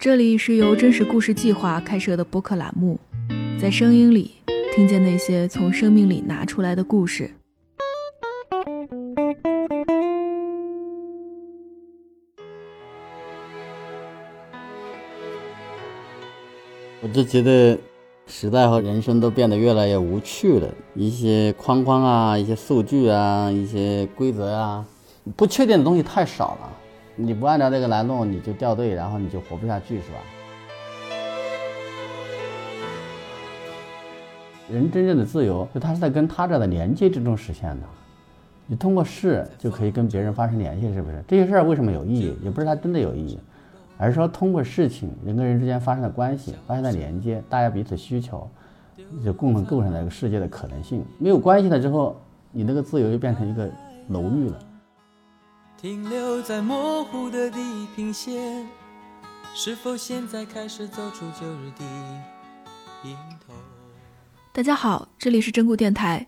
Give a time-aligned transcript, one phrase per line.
[0.00, 2.98] 这里是由真实故事计划开设的播客栏目，
[3.60, 4.30] 在声音里
[4.74, 7.30] 听见那些从生命里拿出来的故事。
[17.02, 17.78] 我就觉得
[18.26, 24.82] 时代和人生都变得越来越无趣了，一些框框啊，一些数据啊，一些规则啊，
[25.36, 26.72] 不确定的东西太少了。
[27.22, 30.18] 你不按照这个来弄，你就掉队，然后你就活不下去，是吧？
[34.70, 37.86] 人真正的自由，就他是在跟他者的连接之中实现的。
[38.66, 41.22] 你通过事就可以跟别人发生联系，是不是？
[41.28, 42.34] 这些事儿为什么有意义？
[42.42, 43.38] 也不是它真的有意义。
[43.98, 48.48] 而是说，通过事情，人跟人之间发生的关系，发生的连接，大家彼此需求，
[49.22, 51.04] 就共同构成了一个世界的可能性。
[51.18, 52.18] 没有关系了之后，
[52.50, 53.68] 你那个自由就变成一个
[54.08, 54.58] 楼狱了。
[55.80, 57.58] 停留在模糊的地
[57.96, 58.68] 平线，
[59.54, 61.82] 是否现在开始走出旧日的
[63.02, 63.54] 阴头？
[64.52, 66.26] 大家好，这里是真故电台。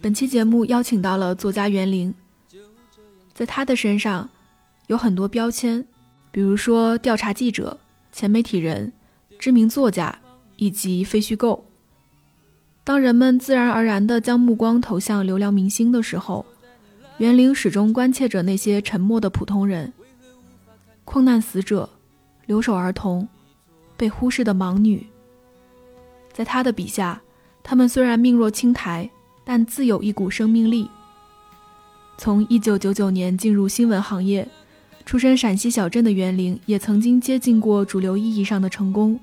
[0.00, 2.14] 本期节目邀请到了作家袁林，
[3.34, 4.26] 在他的身上
[4.86, 5.86] 有很多标签。
[6.30, 7.78] 比如说，调查记者、
[8.10, 8.90] 前媒体人、
[9.38, 10.18] 知名作家
[10.56, 11.66] 以及非虚构。
[12.84, 16.46] 当人们自然而然地将目光投向流量明星的时候，
[17.18, 19.92] 袁凌始终关切着那些沉默的普通人：
[21.04, 21.88] 矿难死者、
[22.46, 23.28] 留守儿童、
[23.96, 25.04] 被忽视的盲女。
[26.32, 27.20] 在他的笔下，
[27.62, 29.10] 他们虽然命若青苔，
[29.44, 30.88] 但自有一股生命力。
[32.16, 34.48] 从1999年进入新闻行业。
[35.04, 39.18] 出身陕西小镇的袁凌，也曾经接近过主流意义上的成功。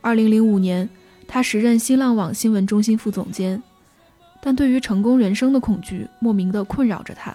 [0.00, 0.88] 二零零五年，
[1.26, 3.62] 他时任新浪网新闻中心副总监，
[4.40, 7.34] 但对于成功人生的恐惧莫名的困扰着他。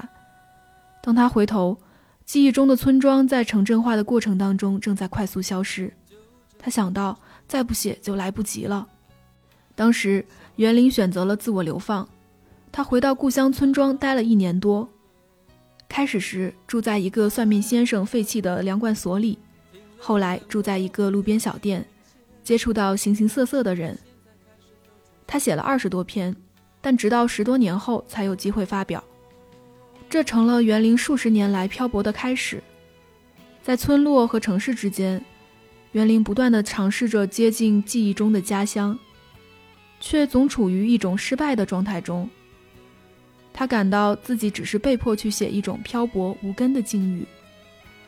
[1.01, 1.77] 当他回头，
[2.25, 5.93] 记忆中的村庄在城镇化的过程当中正在快速消失。
[6.57, 8.87] 他想到，再不写就来不及了。
[9.75, 12.07] 当时，袁林选择了自我流放，
[12.71, 14.87] 他回到故乡村庄待了一年多。
[15.89, 19.37] 开始时住在一个算命先生废弃的粮罐所里，
[19.99, 21.85] 后来住在一个路边小店，
[22.43, 23.97] 接触到形形色色的人。
[25.27, 26.35] 他写了二十多篇，
[26.83, 29.01] 但直到十多年后才有机会发表。
[30.09, 32.61] 这成了园林数十年来漂泊的开始。
[33.63, 35.23] 在村落和城市之间，
[35.93, 38.99] 园林不断地尝试着接近记忆中的家乡，
[40.01, 42.29] 却总处于一种失败的状态中。
[43.53, 47.25] 他感到自己只是被迫去写一种漂泊无根的境遇，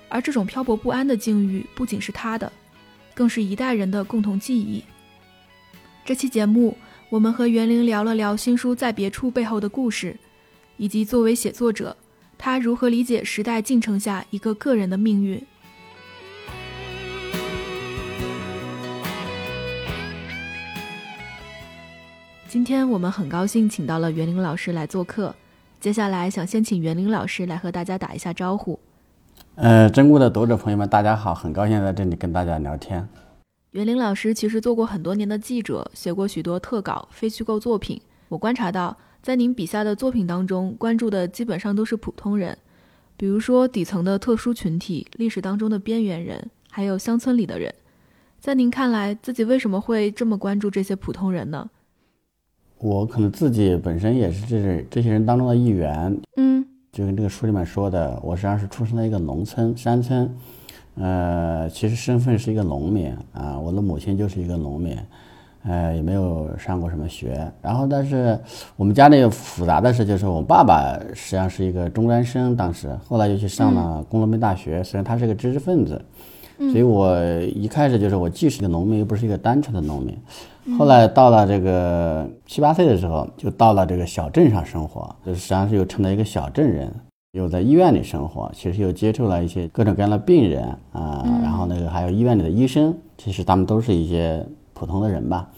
[0.10, 2.52] 而这种漂泊不安的境遇不仅是他的，
[3.14, 4.84] 更是一代人的共同记忆。
[6.04, 6.78] 这期节目，
[7.12, 10.18] 我们和袁玲聊了聊新书《在别处》背后的故事，
[10.78, 11.96] 以及作为写作者，
[12.36, 15.42] 他如何理解时代进程下一个个人的命运。
[22.48, 25.34] 今天我们很高兴请到了袁林老师来做客。
[25.80, 28.80] 接下来想先请袁林老师来和大家打一下招呼。
[29.54, 33.08] 呃，珍贵的读者朋友们，大家好，很高兴在这里跟大家聊天。
[33.76, 38.00] 袁林老师其实做过很多年的记者，写过许多特稿、非虚构作品。
[38.30, 42.58] 我观察到，在您笔下的作品当中，关注的基本上都是普通人，
[43.18, 47.76] 比如说底层的特殊群体、历史当中的边缘人，还有乡村里的人。
[48.40, 51.70] 在您看来，自己为什么会这么关注这些普通人呢？
[52.78, 60.34] 我可能自己本身也是这这些人当中的一员，嗯，就跟这个书里面说的，我实际上是出生在一个农村山村，
[60.98, 64.98] 呃，其实身份是一个农民啊，我的母亲就是一个农民，
[65.64, 68.40] 呃，也没有上过什么学，然后但是
[68.76, 76.02] 我们家里复杂的是，就是我爸爸实际上是一个中专生，当时后来又去上了工农兵大学，虽然他是个知识分子。
[76.58, 77.14] 所以我
[77.54, 80.18] 一开始就是我既是一个农民，又不是一个单纯的农民。
[80.78, 86.90] 后来到了这个七八岁的时候，就到了这个小镇上生活，就实际上是又成了一个小镇人，
[87.36, 90.64] 又在医院里生活，其实又接触了一些各种各样的病人
[90.94, 94.42] 啊，然后那个还有医院里的医生，其实他们都是一些
[94.74, 95.50] 普通的人吧。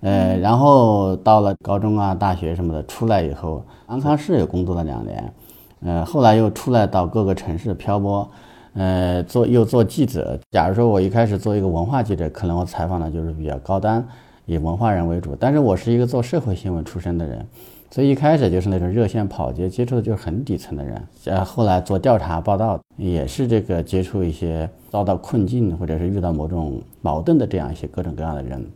[0.00, 5.32] 呃，然后到了高中啊、大学什么的，出来以后，安康市也工作了两年，
[5.80, 8.28] 呃，后来又出来到各个城市漂泊。
[8.74, 10.38] 呃，做又做记者。
[10.50, 14.06] 假如说我一开始做一个文化记者，可能我采访的就是比较高端，
[14.44, 15.34] 以文化人为主。
[15.40, 17.46] 但是我是一个做社会新闻出身的人，
[17.92, 21.02] 所以一开始就是那种热线跑接，接触的就是很底层的人。
[21.26, 28.66] 呃，后来做调查报道，也是这个接触一些遭到困境或者是遇到某种矛盾的这样一些各种各样的人。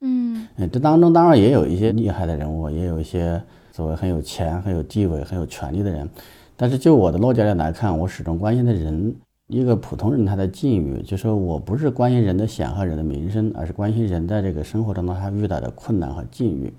[0.00, 3.38] 嗯，这当中当然也有一些厉害的人物，也有一些
[3.70, 6.08] 所谓很有钱、很有地位、很有权力的人。
[6.56, 9.14] 但是就我的落脚点来看，我始终关心的人。
[9.46, 16.72] 一个普通人他的境遇，就说我不是关心人的显赫人的名声，而是关心人在这个生活当中他遇到的困难和境遇。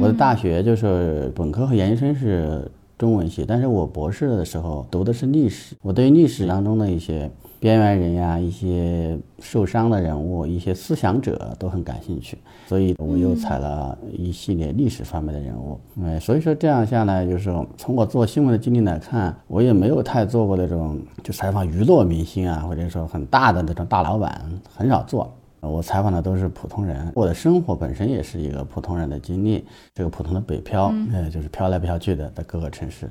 [0.00, 7.30] 我的大学就是本科和研究生是中文系，但是我博士的时候读的是历史，我对历史当中的一些。
[7.58, 12.36] 边缘人呀，一些受伤的人物，一些思想者都很感兴趣，
[12.66, 15.80] 所以我又采了一系列历史方面的人物。
[16.04, 25.34] 哎，所以说这样下来，就是从我做新闻的经历来看，我也没有太做过那种就采访娱乐明星啊，或者说很大的那种大老板，很少做。
[25.68, 29.64] 我采访的都是普通人，我的生活本身也是一个普通人的经历，
[29.94, 33.10] 这个普通的北漂，呃，就是飘来飘去的在各个城市，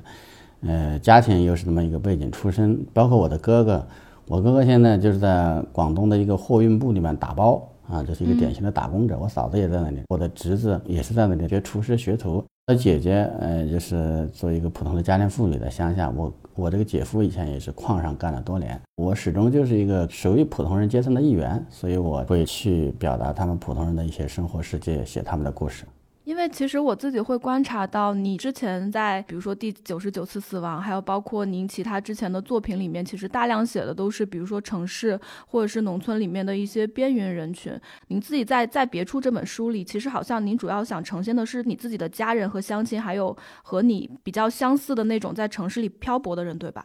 [0.62, 3.86] 呃，家庭又是这么一个背景出身，包括我的哥哥。
[4.28, 9.16] 我哥哥现在就是在广东的一个货运部里面打包啊，这是一个典型的打工者。
[9.16, 12.44] 我嫂子也在那里，我的侄子也是在那里学厨师学徒。
[12.68, 16.10] 我姐姐呃，就是做一个普通的家庭妇女，在乡下。
[16.10, 18.80] 我我这个姐夫以前也是矿上干了多年。
[18.96, 25.84] 我始终就是一个属于普通人阶层的一员，所以我会去表达他们普通人的一些生活世界，写他们的故事。
[26.26, 37.80] 因为其实我自己会观察到，你之前在比如说第九十九次死亡，还有包括您其他之前的作品里面，其实大量写的都是比如说城市或者是农村里面的一些边缘人群。
[38.08, 46.84] 您自己在在别处这本书里，其实好像您主要想呈现的是你自己的家人和乡亲，还有和你比较相似的那种在城市里漂泊的人，对吧？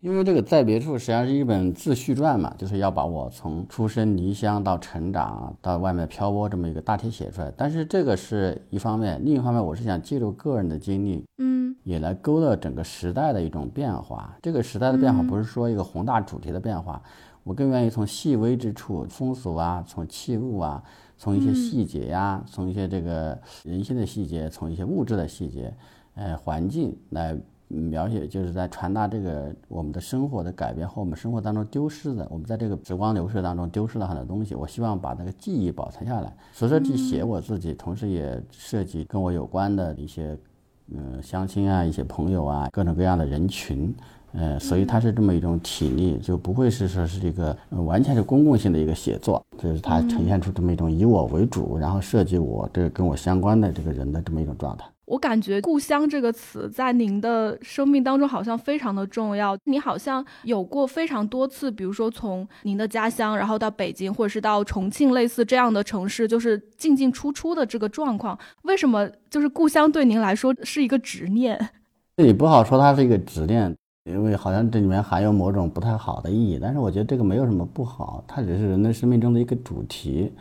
[0.00, 7.50] 因为这个在别处实际上是一本自序传嘛，就是要把我从出生离乡到成长到外面漂泊这么一个大体写出来。
[7.56, 14.36] 但是这个是一方面，另一方面我是想借助个人的经历，嗯，也来勾勒整个时代的一种变化。
[14.42, 17.02] 这个时代的变化不是说一个宏大主题的变化，
[17.42, 20.82] 我更愿意从细微之处、风俗啊，从器物啊，
[21.16, 25.74] 从一些细节呀，从一些这个人心的细节，从一些物质的细节，
[26.14, 27.36] 呃，环境来。
[27.68, 34.54] 描写就是在传达这个我们的生活的改变和我们生活当中丢失的，我们在这个时光流逝当中丢失了很多东西。
[34.54, 40.38] 我希望把那个记忆保存下来，所以说既写我自己，同时也涉及跟我有关的一些，
[40.94, 43.92] 嗯，相亲啊，一些朋友啊，各种各样的人群，
[44.32, 54.86] 呃，所以它是这么一种体力，就不会是说是一个完全是公共性的一个写作，就是它呈现出这么一种以我为主，然后涉及我这个跟我相关的这个人的这么一种状态。
[55.06, 59.56] 我感觉“故乡”这个词在您的生命当中好像非常的重要。
[59.64, 68.36] 你好像有过非常多次，比如说从您的家乡，然后到北京，或者是到重庆，类似这样的城市，就是进进出出的这个状况。
[68.62, 71.70] 为什么就是故乡对您来说是一个执念？
[72.16, 73.72] 这也不好说它是一个执念，
[74.10, 76.58] 因为好像这里面含有某种不太好的意义。
[76.60, 80.32] 但是我觉得这个没有什么不好，它只是人的生命中的一个主题。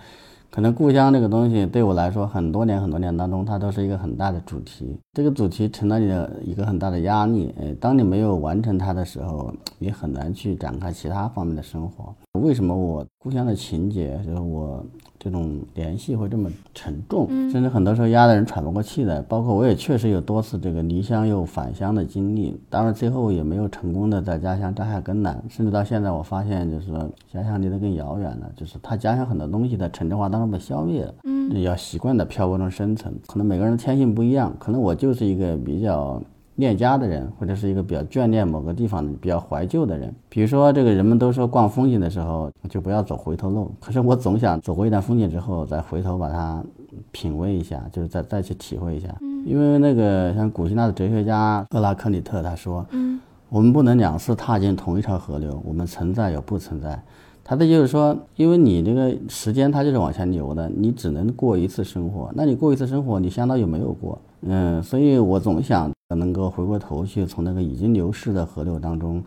[0.55, 4.97] 可能故乡这个东西对我来说，很多年很多年当中，它都是一个很大的主题。
[5.11, 7.53] 这个主题成了你的一个很大的压力。
[7.59, 12.15] 哎，当你没有完成它的时候，你很难去展开其他方面的生活。
[12.35, 14.83] 为什么我故乡的情节，就是我？
[15.17, 19.19] 这种联系会这么沉重，甚至很多时候压得人喘不过气来。
[19.23, 25.41] 包括我也确实有多次这个离乡又返乡的经历，当然最后也没有成功的在家乡扎下根来。
[25.49, 31.15] 甚至到现在，我发现就是说家乡离得更遥远了，就是他家乡很多东西在城镇化当中被消灭了。
[31.23, 36.21] 嗯，要习惯的漂泊中生存，可能每个人的天性不一样，可能我就是一个比较。
[36.55, 40.13] 恋家的人，或者是一个比较眷恋某个地方的、比较怀旧的人。
[40.29, 46.63] 比如说，这个人们都说逛风景的时候就不要走回头路，可是我总想走过一段风景之后，再回头把它
[47.11, 49.09] 品味一下，就是再再去体会一下。
[49.45, 53.19] 因为那个像古希腊的哲学家赫拉克利特他说：“嗯，
[53.49, 56.99] 我们不能两次踏进同一条河流，我们存在有不存在。”
[57.47, 62.31] 他的就是说，因为你这个时间它就是往前流的，你只能过一次生活。
[62.33, 64.19] 那你过一次生活，你相当于没有过。
[64.41, 69.23] 嗯，所以我总想能够回过头去，从那个已经流逝的河流当中，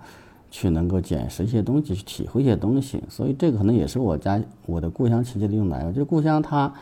[0.51, 3.01] 去能够捡拾一些东西，去体会一些东西。
[3.09, 5.95] 所以这个可能也是我家我的故乡情节的一种来源。
[5.95, 6.73] 就是故乡它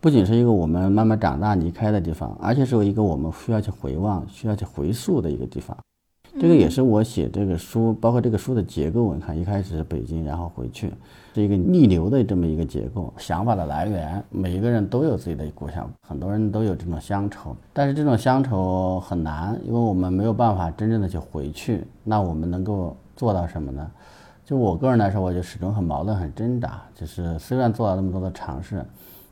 [0.00, 5.76] 不仅是一个我们慢慢长大离开的地方，而且是一个我们需要去回望、需要去回溯的一个地方。
[6.40, 9.14] 这个也是我写这个书，包括这个书的结构。
[9.14, 10.92] 你看，一开始是北京，然后回去，
[11.34, 13.12] 是一个逆流的这么一个结构。
[13.16, 21.84] 想法的来源，每一个人都有自己的故乡，很多人都有这种乡愁，但是这种乡愁很难，因为我们没有办法真正的去回去。
[22.02, 23.88] 那我们能够做到什么呢？
[24.44, 26.82] 就我个人来说，我就始终很矛盾、很挣扎。
[26.94, 28.84] 就是虽然做了那么多的尝试。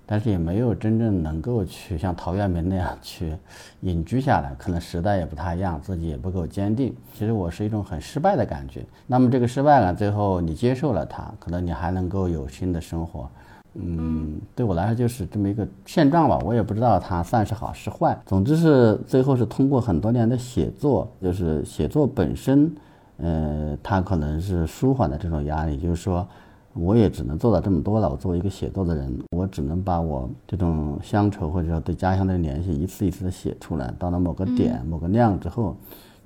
[0.05, 3.37] 但是也没有真正能够去像陶渊明那样去
[3.81, 6.95] 隐居下来，可能时代也不太一样，自己也不够坚定。
[7.15, 8.85] 其实我是一种很失败的感觉。
[9.07, 13.29] 那么这个失败呢，最后你接受了它，可能你还能够有新的生活。
[13.75, 16.39] 嗯，对我来说就是这么一个现状吧。
[16.45, 18.19] 我也不知道它算是好是坏。
[18.27, 22.71] 总之是最后是通过很多年的写作，就是写作本身。
[23.19, 26.27] 呃，它可能是舒缓的这种压力，就是说，
[26.75, 28.09] 我也只能做到这么多了。
[28.09, 33.93] 我作为一个写作的人，我只能把我这种乡愁或者说对家乡的联系一次一次的写出来。
[33.99, 35.77] 到了某个点、某个量之后，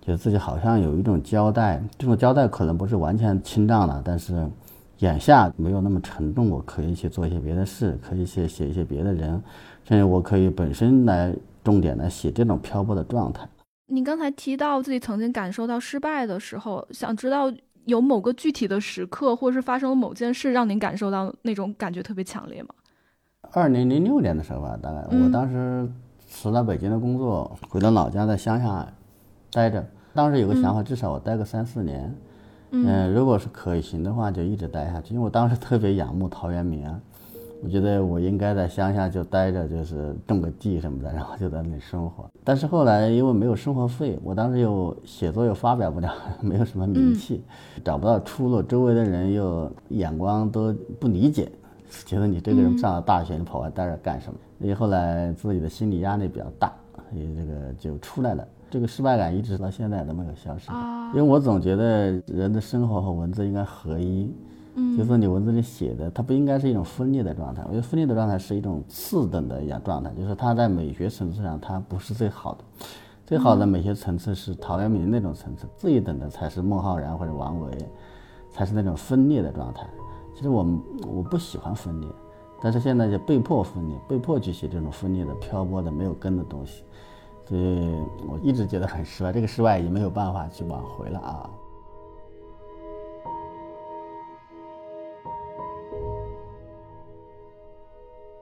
[0.01, 1.83] 觉得自己好像有一种交代。
[1.99, 4.49] 这种交代可能不是完全清账了，但是
[4.99, 9.43] 眼下没有那么沉重，我可以去做一些别的事，可以去写一些别的人，
[9.85, 11.35] 甚至我可以本身来
[11.65, 13.49] 重点来写这种漂泊的状态。
[13.89, 17.53] 你刚才提到自己曾经感受到失败的时候，想知道
[17.87, 22.69] 有某个具体的时刻，或者是发生了某件事，让您感受到那种感觉特别强烈吗？
[23.53, 25.89] 二零零六年的时候吧，大概我当时
[26.29, 28.87] 辞了北京的工作，回到老家在乡下
[29.51, 29.85] 待着。
[30.13, 32.15] 当时有个想法，至少我待个三四年。
[32.71, 35.15] 嗯，如果是可行的话，就一直待下去。
[35.15, 36.93] 因为我当时特别仰慕陶渊明。
[37.63, 42.29] 我觉得我应该在乡下就待着，就是种个地什么的， 然后就在那里生活。
[42.45, 47.43] 但是后来因为没有生活费，我当时又写作又发表不了， 没有什么名气，
[47.83, 51.51] 找不到出路，周围的人又眼光都不理解，
[52.05, 54.39] 觉得你这个人上了大学，你跑外待着干什么？
[54.61, 56.73] 所以后来自己的心理压力比较大，
[57.11, 58.47] 所以这个就出来了。
[58.69, 60.71] 这个失败感一直到现在都没有消失，
[61.15, 64.31] 因为我总觉得人的生活和文字应该合一。
[64.97, 67.63] 就是你文字里写的，它不应该是一种分裂的状态。
[67.65, 72.65] 我觉得分裂的状态是一种次等的一样状态，就是它在美学层次上它不是最好的，
[73.25, 77.71] 最好的美学层次是陶渊明那种层次，次一等的才是孟浩然或者王维，
[78.51, 79.89] 才是那种分裂的状态。
[80.35, 80.67] 其实我
[81.07, 82.11] 我不喜欢分裂，
[82.61, 86.85] 但是现在就被迫分裂，被迫去写这种分裂的、漂泊的、没有根的东西，
[87.47, 87.97] 所以
[88.29, 89.33] 我一直觉得很失败。
[89.33, 91.49] 这个失败也没有办法去挽回了啊。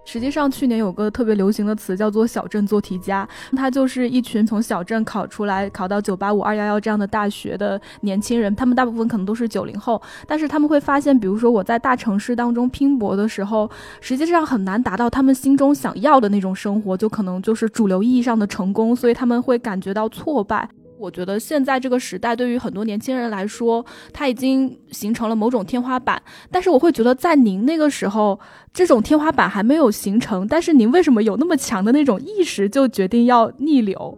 [0.04, 8.54] 实际上，去年有个特别流行的词叫做“小镇做题家”，他就是一群从小镇考出来、考到九八五、二幺幺这样的大学的年轻人。
[8.54, 13.68] 他们大部分可能都是九零后，但是他们会发现，比如说我在大城市当中拼搏的时候，
[14.00, 20.68] 实际上很难达到他们心中想要的那种生活，就可能就是主流意义上的成功，所以他们会感觉到挫败。
[21.04, 26.20] 我觉得现在这个时代对于很多年轻人来说，他已经形成了某种天花板。
[26.50, 28.40] 但是我会觉得，在您那个时候，
[28.72, 30.46] 这种天花板还没有形成。
[30.48, 34.16] 但是您为什么有那么强的那种意识，就决定要逆流？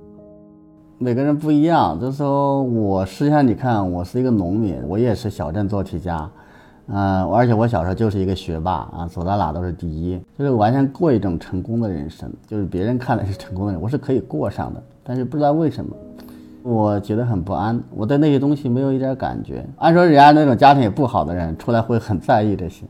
[0.98, 1.98] 每个人不一样。
[2.00, 6.30] 就是说我实际上，你看，我是一个农民，我也是小镇做题家，
[6.86, 14.80] 嗯，而且我小时候就是一个学霸啊，走到哪都是第一，就是完全过一种成功的人生，就是别人看来是成功的人，我是可以过上的。
[15.02, 15.94] 但是不知道为什么。
[16.68, 19.64] 我觉得很不安，我对那些东西没有一点感觉。
[19.76, 22.84] 按说人家那种家庭也不好的人出来会很在意这些，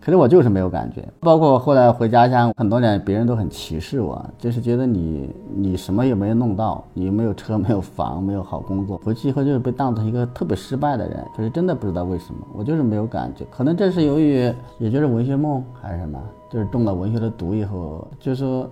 [0.00, 1.06] 可是我就是没有感觉。
[1.20, 11.24] 包括后来回家乡很多年，别人都很歧视我，就是觉得你你什么也没有弄到，你没有车没有房没有好工作，回去以后就是被当成一个特别失败的人。
[11.36, 13.44] 可是真的不知道为什么，我就是没有感觉。
[13.48, 16.20] 可能这是由于也就是文学梦还是什么，
[16.50, 18.68] 就是中了文学的毒以后，就是说。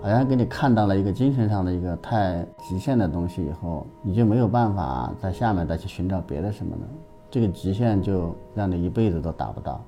[0.00, 6.82] 好像给你看到了一个精神上的一个太极限的东西以后，你就没有办法在下面再去寻找别的什么了。
[7.30, 9.80] 这个极限就让你一辈子都达不到。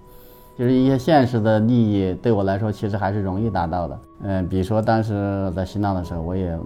[0.59, 3.99] 就是一些现实的利益对我来说，其实还是容易达到的。
[4.23, 6.59] 嗯，比如说当时在新浪的时候，我也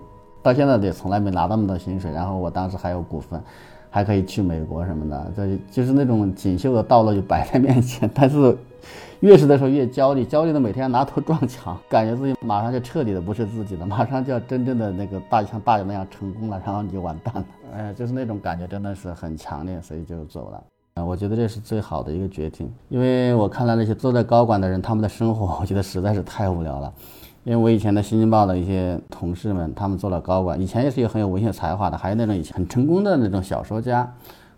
[0.42, 3.40] 到现在也从来没拿那么多薪水，然后我当时还有股份，
[3.90, 8.56] 还可以去美国什么的，这就是那种锦绣的道路就摆在面前，但是。
[9.24, 17.44] 越是的时候越焦虑，焦虑的每天拿头撞墙，感觉自己马上就彻底的不是自己了，马上就要真正的那个大像大爷那样成功了，然后你就完蛋了。
[17.74, 20.62] 哎，就是那种感觉真的是很强烈，所以就走了。
[20.96, 26.92] 啊，我觉得这是最好的一个决定，因为我看到那些坐在高管的人，他们的生活，我觉得实在是太无聊了。
[27.44, 34.12] 因为我以前的《新京报》的一些同事们，他们做了高管，以前也是有很有文学才华的，还有那种以前很成功的那种小说家。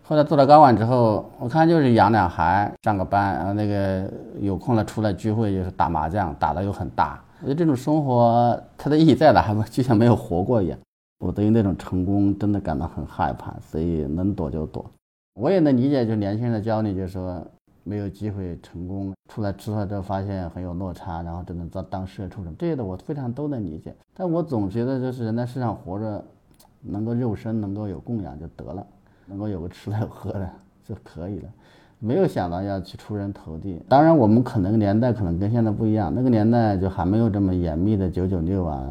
[0.08, 4.08] 后来做了高管之后，我看就是养两孩，上个班，然后那个
[4.38, 7.20] 有空了出来聚会，就是打麻将，打的又很大。
[7.40, 9.42] 我觉得这种生活它的意义在哪？
[9.42, 10.78] 还就像没有活过一样。
[11.18, 14.88] 我对于那种成功真的感到很害怕，所以能躲就躲。
[15.34, 17.44] 我也能理解，就年轻人的焦虑，就是说
[17.82, 23.92] 没有机会成功，出来之后发现很有落差，然后只能当当社畜什么这些的，我非常都能理解。
[24.14, 26.24] 但我总觉得就是人在世上活着，
[26.80, 28.86] 能够肉身能够有供养就得了。
[29.26, 30.48] 能够有个吃的有喝的
[30.84, 31.48] 就可以了，
[31.98, 33.82] 没有想到要去出人头地。
[33.88, 38.84] 当然，我们可能年代可能跟现在不一样，那个年代就还没有这么严密的九九六啊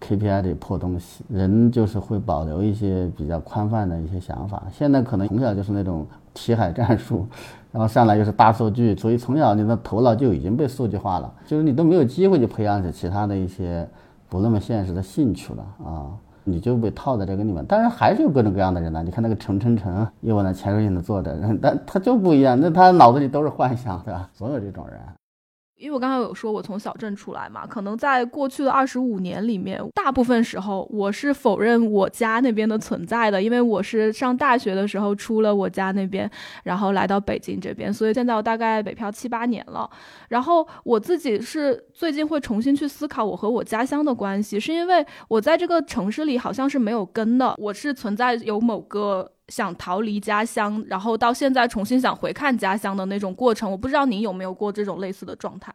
[0.00, 4.62] ，KPI 这破东西，人就是会保留一些比较宽泛的一些想法。
[4.70, 7.26] 现在可能从小就是那种题海战术，
[7.72, 13.88] 然后上来又是大数据，所以从小你的头脑就已经被数据化了，就是你都没有机会去培养起其他的一些
[14.28, 16.14] 不那么现实的兴趣了啊。
[16.44, 17.64] 你就被套在这个里面。
[17.66, 19.02] 但是还是有各种各样的人呢。
[19.02, 24.28] 你看那个陈晨晨，又往那潜水艇的坐着，但他就不一样，那他脑子里都是幻想，对吧？
[24.32, 24.98] 总有这种人。
[25.76, 33.42] 因为我刚刚有说，我从小镇出来嘛，可能在过去的二十五年里面，大部分时候我是否认我家那边的存在的。
[33.42, 36.30] 因为我是上大学的时候出了我家那边，
[36.62, 39.90] 然后来到北京这边，所以现在我大概北漂七八年了。
[40.28, 49.33] 然后我自己是最近会重新去思考我和我家乡的关系，是因为我在这个城市里好像是没有根的，我是存在有某个。
[49.48, 55.72] 想逃离家乡，然后到现在重新想回看家乡的那种过程，我不知道您有没有过这种类似的状态。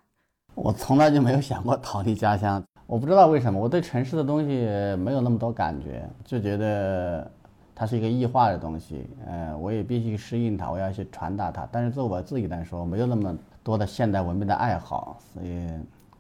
[0.56, 4.66] 我从来就没有想过逃离家乡，我不知道为什么，我对城市的东西
[4.98, 7.32] 没有那么多感觉，就觉得
[7.76, 11.68] 它是一个异化的东西，呃，我也必须适应它，我要去传达它。
[11.72, 15.70] 但是作为我自己来说，没有那么多的现代文明的爱好，所以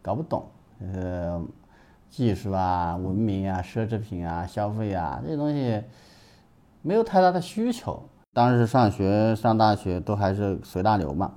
[0.01, 0.45] 搞不懂，
[0.93, 1.43] 呃，
[2.09, 5.81] 技术啊、文明啊、奢侈品啊、消费啊这些东西。
[6.81, 8.01] 没有太大的需求，
[8.33, 11.31] 当时上学上大学都还是随大流嘛，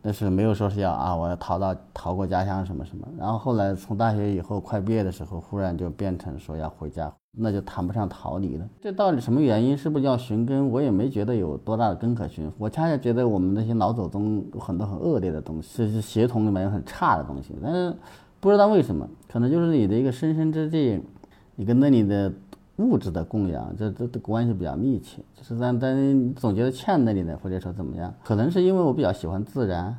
[0.00, 3.06] 但是没有说是要啊，我要逃到逃过家乡什么什么。
[3.18, 8.66] 然后后来从大学以后快毕业的时候，忽然就变成说要回家，那就谈不上逃离了。
[8.80, 9.76] 这到底什么原因？
[9.76, 10.70] 是不是要寻根？
[10.70, 12.50] 我也没觉得有多大的根可寻。
[12.56, 17.54] 我恰恰觉得我们那些老祖宗有很多很恶劣的东西，是协同里面有很差的东西。
[17.62, 17.94] 但是
[18.40, 21.02] 不知道为什么，可能就是你的一个深深之地，
[21.56, 22.32] 你跟那里的。
[22.80, 29.96] 物质的供养，这这的关系比较密切，就是咱咱总觉得欠那里的，或者说怎么样，可能是因为我比较喜欢自然，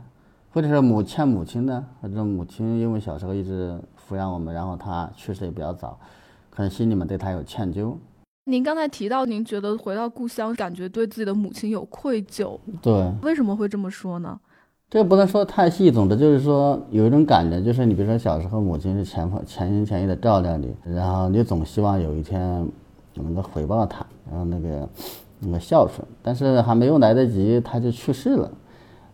[0.51, 5.97] 或者说母欠母亲的，或者母亲因为小时候一直抚养我们，然后她去世也比较早，
[6.49, 7.95] 可能心里面对她有歉疚。
[8.45, 14.39] 您刚才提到，您觉得回到故乡，感觉对自己的母亲有愧疚，对，为什么会这么说呢？
[14.91, 22.67] 这个不能说太细，总之就是说有一种感觉，就是你比如说小时候母亲是全全心全意的照料你，然后你总希望有一天
[23.13, 24.89] 能够回报她，然后那个
[25.39, 28.51] 那个孝顺，但是还没有来得及，她就去世了，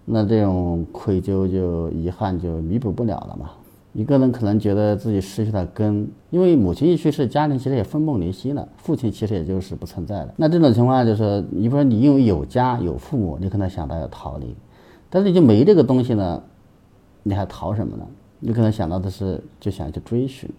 [0.04, 3.52] 那这种愧疚就遗憾就弥补不了了嘛。
[3.94, 10.34] 一个人可能觉得自己失去了根，因为母亲一去世，家庭其实也分崩离析了，父亲其实也就是不存在了。
[10.38, 14.56] 那这种情况就是，你比如说你因为有家有父母，你可能想到要逃离。
[15.10, 16.44] 但是你就没这个东西呢，
[17.24, 18.06] 你还逃什么呢？
[18.40, 20.50] 你可能想到的是就想去追寻。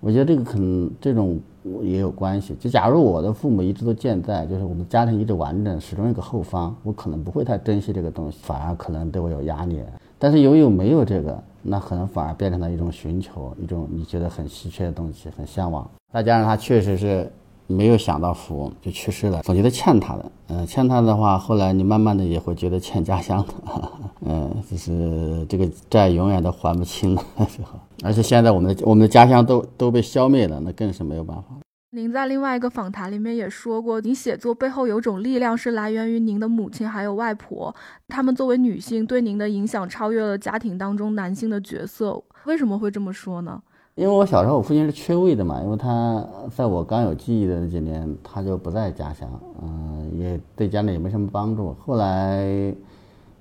[0.00, 1.40] 我觉得这个可能这种
[1.82, 2.54] 也有关系。
[2.60, 9.82] 就假如我的父母一直都健在，就是我们家庭一直完整，始终有个后方，我可能不会太珍惜这个东西，反而可能对我有压力。
[10.18, 15.88] 但是由于没有这个，那可能反而变成了一种寻求，一种你觉得很稀缺的东西，很向往。
[16.12, 17.30] 再加上他确实是。
[17.68, 20.32] 没有享到福就去世了，总觉得欠他的。
[20.48, 23.92] 嗯，欠他的话，后来你慢慢的也会觉得欠家乡的。
[24.22, 27.78] 嗯， 就是这个债永远都还不清的时候。
[28.02, 31.44] 而且现在我们的我们的家乡都都被消灭了，那更是没有办法。
[31.90, 37.74] 您在另外一个访谈里面也说过，您写作背后有种力量是来源于您的母亲还有外婆，
[38.08, 42.22] 他们作为女性对您的影响超越了家庭当中男性的角色。
[42.44, 43.62] 为什么会这么说呢？
[43.98, 49.28] 因为我小时候我父亲是缺位的嘛，因为他在我刚有记忆的那几年他就不在家乡，
[49.60, 51.74] 嗯，也对家里也没什么帮助。
[51.84, 52.72] 后来，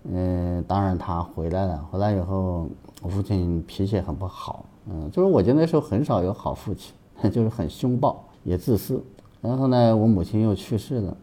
[0.06, 2.68] 嗯，当然他回来了，回来以后
[3.04, 6.92] 我父亲脾气很不好，嗯，就是我觉得那时候很少有好父亲，
[7.30, 9.00] 就是很凶暴也自私。
[9.42, 11.16] 然后呢，我母亲又去世了，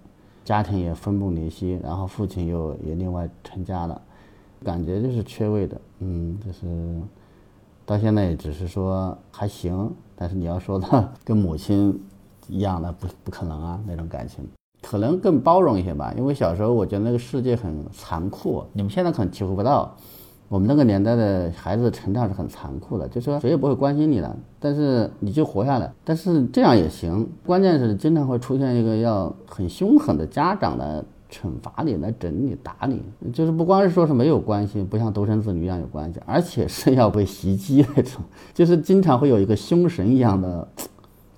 [0.44, 4.00] 家庭也分崩离析，然后父亲又也另外成家了，
[4.62, 6.60] 感觉就是缺位的，嗯，就是。
[7.86, 12.02] 到现在也只是说还行，但是你要说他 跟母亲
[12.48, 14.46] 一样的，不不可能啊，那种感情，
[14.82, 16.12] 可能更包容一些吧。
[16.16, 19.94] 因为小时候我觉得那个世界很残酷，你们现在可能体会不到，
[20.48, 27.28] 我们那个年代的孩子成长是很残酷的，就说谁也不会关心你了，但是你就活下来，但是这样也行。
[27.44, 31.04] 关键是经常会出现一个要很凶狠的家长的。
[31.34, 38.22] 惩罚你来整你打你，就是不光是说是没有关系，不像独生子女一样有关系，而且是要被袭击那种，
[38.54, 40.68] 就是经常会有一个凶神一样的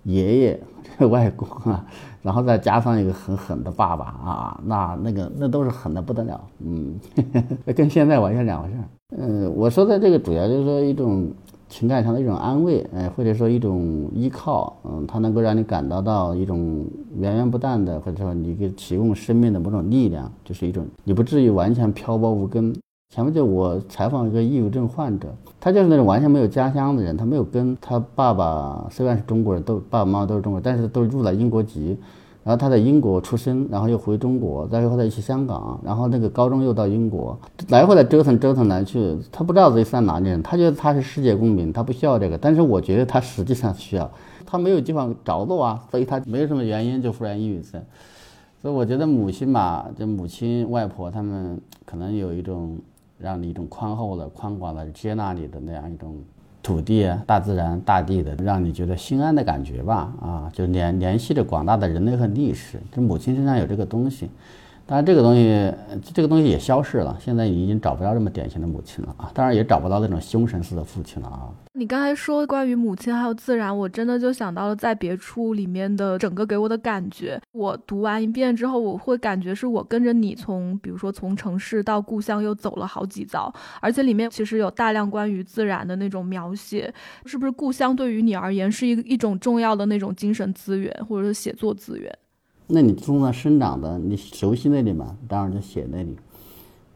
[0.03, 0.61] 爷爷、
[1.09, 1.87] 外公啊，
[2.21, 6.95] 然后再加上一个很狠的爸爸啊，那那个那都是狠的不得了，嗯，
[7.75, 8.85] 跟现在完全两回事儿。
[9.17, 11.33] 嗯，我说的这个主要就是说一种。
[11.69, 16.87] 情感上的一种安慰，哎，或者说一种依靠，嗯，它能够让你感到到一种
[17.19, 22.75] 源源不断的，或者说你给提供生命的某种力量，就是一种你不至于完全漂泊无根。
[23.15, 31.97] 前不久我采访一个抑郁症患者，他就是那种完全没有家乡的人，他没有根，他爸爸虽然是中国人，都爸爸妈妈都是中国人，但是都入了英国籍，
[32.47, 37.37] 然后他在英国出生，然后又回中国，再后来去香港，然后那个高中又到英国，
[37.71, 44.09] 来回的折腾折腾来去，他不知道自己算哪里人，他觉得他是世界公民，他不需要这个，但是我觉得他实际上需要，
[44.47, 47.83] 他没有地方着落啊，所以他没有什么原因就忽然抑郁症，
[48.63, 52.79] 所以我觉得母亲吧，这母亲外婆他们可能有一种
[53.19, 56.17] 让你一种宽厚的、宽广的接纳你的那样一种。
[56.67, 64.29] 土地啊，大自然、大地的，让你觉得心安的感觉吧，啊，就联联系着广大的人类和历史，这母亲身上有这个东西。
[64.89, 65.75] 当然，这个东西，
[66.15, 67.19] 这个东西也消失了。
[67.21, 69.29] 现在已经找不到这么典型的母亲了啊！
[69.35, 71.51] 当然，也找不到那种凶神似的父亲了啊！
[71.73, 77.41] 你刚才说关于母亲还有自然，我真的就想到了在别处里面的整个给我的感觉。
[77.51, 86.95] 我读完一遍之后，我会感觉是我跟着你从，比如说从城市到故乡又走了好几遭，而且里面其实有大量关于自然的那种描写。
[87.25, 92.17] 是不是故乡对于你而言是一一种重要的那种精神资源，或者是写作资源？
[92.69, 96.17] 那你种那生长的，你熟悉那里嘛，当然就写那里。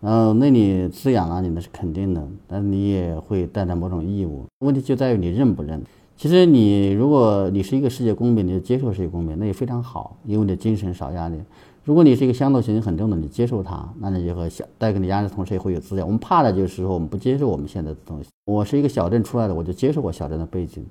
[0.00, 4.44] 然后那里滋养了你，那是肯定的，但你也会带来某种义务。
[4.60, 5.82] 问题就在于你认不认。
[6.16, 11.36] 其实你如果你是一个世界公民，你就接受世界公民，那也非常好，因为你的精神少压力。
[11.84, 16.06] 如果你是一个乡土情绪很重的，你接受它，那你就和带给你压力的同时也会有滋养。
[16.06, 18.28] 我们怕的就是说我们不接受我们现在的东西。
[18.46, 20.84] 我是一个小镇出来的，我就接受我小镇的背景。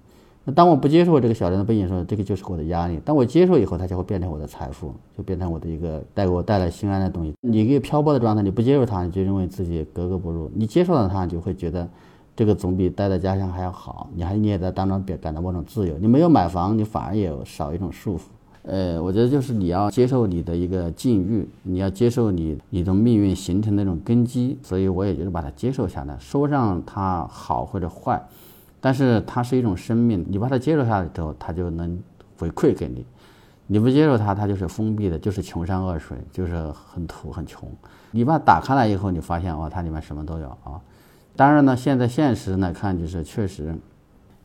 [0.52, 3.00] 当我不接受这个小镇的背景的时候，这个就是我的压力。
[3.04, 7.34] 当我接受以后，它就会变成我的财富，就变成我的一个带给我带来心安的东西。
[7.42, 11.88] 你一个漂泊的状态，你不接受它，你就认为自己格格不入；你接受了它，就会觉得
[12.36, 14.10] 这个总比待在家乡还要好。
[14.16, 15.98] 你还你也在当中感到某种自由。
[16.00, 18.22] 你没有买房，你反而也少一种束缚。
[18.64, 24.58] 呃，我觉得就是你要接受你的一个境遇，你要接受你你的命运形成那种根基。
[24.62, 28.22] 所以我也就是把它接受下来，说上它好或者坏。
[28.82, 32.02] 但是它是一种生命，你把它接受下来之后，它就能
[32.38, 33.04] 回馈给你；
[33.68, 37.70] 你不接受它，它就是封闭的，就是穷山恶水，就是很土很穷。
[38.12, 40.80] 你把它打开来以后，你发现哇，它里面什么都有啊。
[41.36, 43.76] 当然呢，现在现实来看，就是确实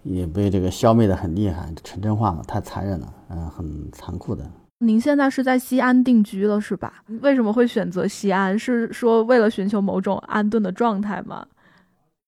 [0.03, 4.45] 也被这个消灭的很厉害，城镇化嘛，太残忍了，嗯，很残酷的。
[4.79, 7.03] 您现在是在西安定居了是吧？
[7.23, 8.59] 为什么会选择西安？
[8.59, 11.47] 是说为了寻求某种安顿的状态吗？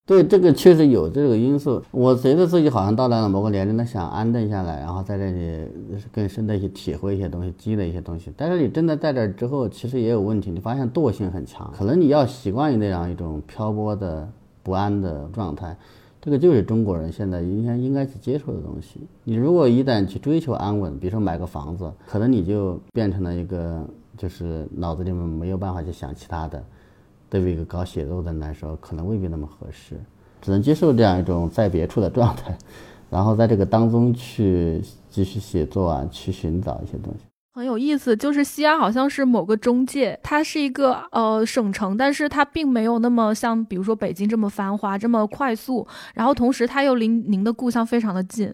[0.06, 1.82] 对，这个确实有这个因素。
[1.90, 5.66] 我觉得自己好像到达了某个年龄，呢，想安顿下来，然后在这里
[6.12, 8.32] 更深的去体会一些东西，积累一些东西。
[8.36, 10.48] 但是你真的在这之后，其实也有问题。
[10.52, 14.28] 你发现惰性很强，可能你要习惯于那样一种漂泊的
[14.62, 15.76] 不安的状态。
[16.20, 19.00] 这个就是中国人现在应该应该去接受的东西。
[19.24, 23.84] 你如果一旦去追求安稳，比如说买个房子，可能你就变成了一个，
[24.16, 26.62] 就是脑子里面没有办法去想其他的。
[27.38, 29.94] 对于一个搞写作的人来说，可能未必那么合适，
[30.40, 32.56] 只能接受这样一种在别处的状态，
[33.10, 37.24] 然后在这个当中去继续写作啊，去寻找一些东西。
[37.54, 48.52] 很有意思，就是西安好像是某个中介，它是一个呃省城，但是它并没有那么像比如说北京这么繁华，这么快速，然后同时它又离您的故乡非常的近。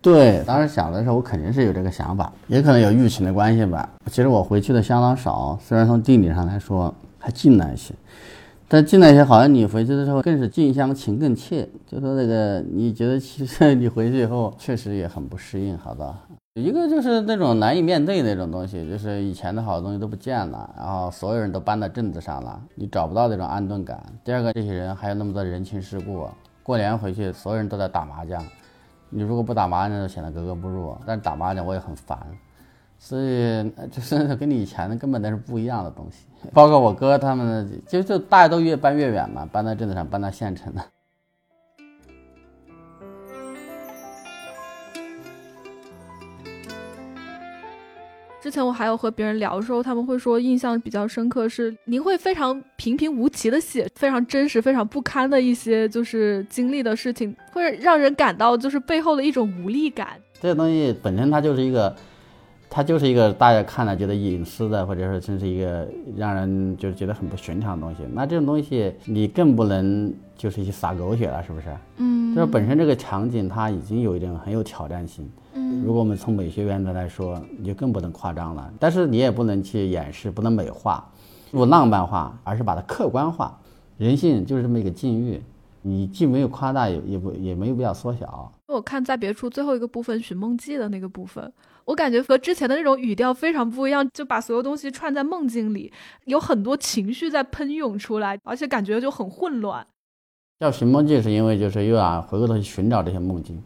[0.00, 3.88] 对，当时想的时候，我肯定是有这个想法，也可能有疫情的关系吧。
[4.06, 6.94] 其实我回去的相当少，虽然从地理上来说。
[7.26, 7.92] 还近了一些，
[8.68, 11.68] 但近来一些，好像你回去的时候更是近乡情更切。
[11.84, 16.20] 就说那个，你觉得其实 你回去以后确实也很不适应，好吧？
[16.54, 24.00] 一个就是那种难以面对那种东西，就是以前的好东西都不见了，然后所有人都搬到镇子上了，你找不到那种安顿感。
[24.22, 26.28] 第二个，这些人还有那么多人情世故，
[26.62, 28.40] 过年回去所有人都在打麻将，
[29.10, 30.96] 你如果不打麻将就显得格格不入。
[31.04, 32.16] 但打麻将我也很烦。
[32.98, 40.82] 所以就是跟你以前的根本都是不一样的东西，包括我哥他们，就就大家都越搬越远嘛，搬到镇子上，搬到县城的。
[48.40, 60.10] 之前我还有和别人聊的时候，他们会说印象比较深刻是您会非常平平无奇的写非常真实、非常不堪的一些就是经历的事情，会让人感到就是背后的一种无力感。
[60.40, 61.94] 这个东西本身它就是一个。
[62.76, 68.02] 它就是一个大家看了觉得隐私的，或者说真是一个让人就是觉得很不寻常的东西。
[68.12, 71.74] 那这种东西你更不能就是去撒狗血了，是不是？
[71.96, 72.34] 嗯。
[72.34, 75.26] 就是本身这个场景它已经有一点很有挑战性。
[75.54, 75.82] 嗯。
[75.86, 78.70] 如果我们从美学原则来说，你就更不能夸张了。
[78.78, 81.10] 但是你也不能去掩饰，不能美化，
[81.52, 83.58] 不浪漫化，而是把它客观化。
[83.96, 85.42] 人性就是这么一个境遇，
[85.80, 88.52] 你既没有夸大，也也不也没有必要缩小。
[88.66, 91.50] 我看在别处最后一个部分《寻梦记》的那个部分。
[91.86, 95.92] 我感觉和之前的那种语调非常不一样，就把所有东西串在梦境里，
[96.24, 99.86] 有很多情绪在喷涌出来，而且感觉就很混乱。
[100.58, 103.62] 叫寻梦境是因为就是又要回过头去寻找这些梦境，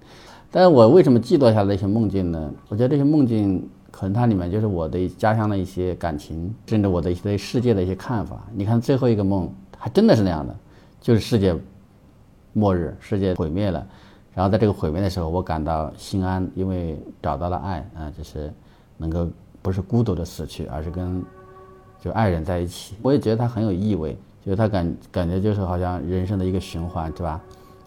[0.51, 2.53] 但是我为什么记录下这些梦境呢？
[2.69, 8.47] 我觉得这些梦境可能它里面就是我对家乡的一些感情，甚至我的一些对世界的一些看法。
[8.55, 10.55] 你看最后一个梦，还真的是那样的，
[11.01, 11.57] 就是世界
[12.53, 13.87] 末日，世界毁灭了。
[14.41, 18.51] 然后在这个毁灭的时候，我感到心安，因为找到了爱啊，就是
[18.97, 19.29] 能够
[19.61, 21.23] 不是孤独的死去，而是跟
[22.01, 22.95] 就爱人在一起。
[23.03, 27.39] 我也觉得它很有意味，就是它感感觉就是好像人生的一个循环，是吧？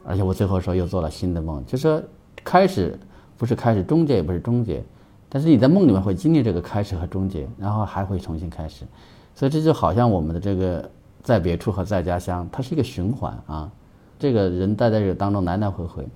[0.06, 2.00] 而且我最后说又做了新的梦，就是说
[2.44, 2.96] 开始
[3.36, 4.84] 不是开始，终结也不是终结，
[5.30, 8.86] 但是你在梦里面会经历这个开始和终结，然后还会重新开始，
[9.34, 10.88] 所以这就好像我们的这个
[11.24, 13.72] 在别处和在家乡，它是一个循环啊。
[14.20, 16.08] 这个人待在这个当中来来回回。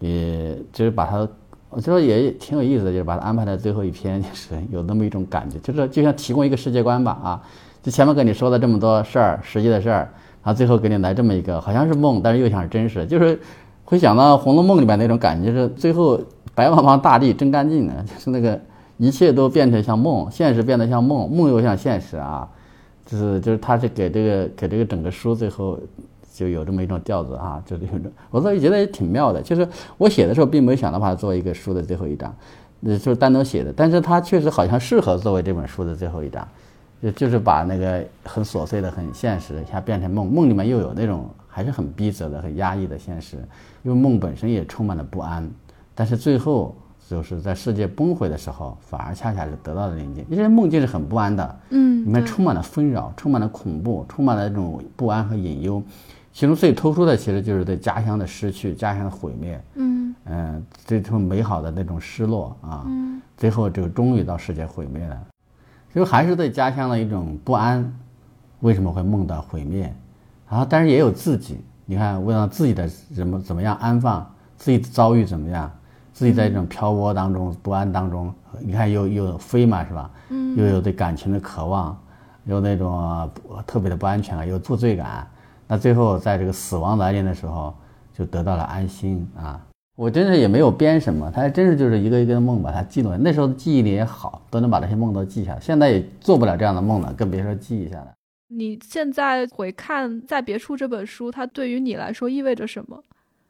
[0.00, 1.28] 也就是把它，
[1.70, 7.42] 我觉得也挺有意思的，就是把它安排在最后一篇， 就是有那么一种感觉，就是就像提供一个世界观吧，啊，
[7.82, 10.08] 就前面跟你说了这么多事儿，实际的事儿，
[10.42, 13.38] 然后最后给你来这么一个，好像是梦，但是又像是真实，就是
[13.84, 16.20] 会想到《红楼梦》里面那种感觉，就是最后
[16.54, 18.60] 白茫茫大地真干净的， 就是那个
[18.98, 22.48] 一切都变成像梦，现实变得像梦，梦又像现实啊，
[23.04, 25.78] 就是就是他是给这个给这个整个书最后。
[26.38, 29.42] 就有这么一种调子啊，就是有种，我所以觉得也挺妙的。
[29.42, 32.32] 就是我写的时候，并没有想到把它作为一个书的最后一章，
[32.78, 33.72] 那就是单独写的。
[33.72, 36.46] 但是它确实好像适合作为这本书的最后一章，
[37.02, 40.30] 就就是把那个很琐碎的、很现实，一下变成梦。
[40.30, 43.36] 梦里面又有那种还是很逼仄的、很压抑的现实，
[43.82, 45.50] 因为梦本身也充满了不安。
[45.92, 46.76] 但是最后
[47.10, 50.24] 就是在世界崩毁的时候，反而恰恰是得到了宁静。
[50.30, 55.82] 因为梦境是很不安的，嗯，里面充满了纷扰，充满了恐怖，充满了这种不安和隐忧。
[56.32, 65.20] 其中最突出的，其实就是对家乡的失去、家乡的毁灭，嗯嗯，最初美好的那种失落啊，嗯，最后就终于到世界毁灭了，
[65.92, 67.92] 就还是对家乡的一种不安，
[68.60, 69.92] 为什么会梦到毁灭？
[70.48, 74.24] 然后，但是也有自己，你看，为了自己的怎么怎么样安放，
[74.56, 75.70] 自己遭遇怎么样，
[76.12, 80.10] 自己在这种漂泊当中、不安当中，你看又又飞嘛，是吧？
[80.28, 81.98] 嗯，又有对感情的渴望，
[82.44, 83.28] 有那种
[83.66, 85.26] 特别的不安全感，有负罪感。
[85.68, 87.74] 那最后，在这个死亡来临的时候，
[88.16, 89.64] 就得到了安心啊！
[89.96, 93.14] 我真是也没有编什么，他还真是就是一个一个的梦把它记录。
[93.18, 95.60] 那时候的记忆力也好，都能把这些梦都记下来。
[95.60, 98.14] 现在也做不了这样的梦了，更别说记忆下来。
[98.48, 103.02] 你现在回看《在别处》这本书，它对于你来说意味着什么？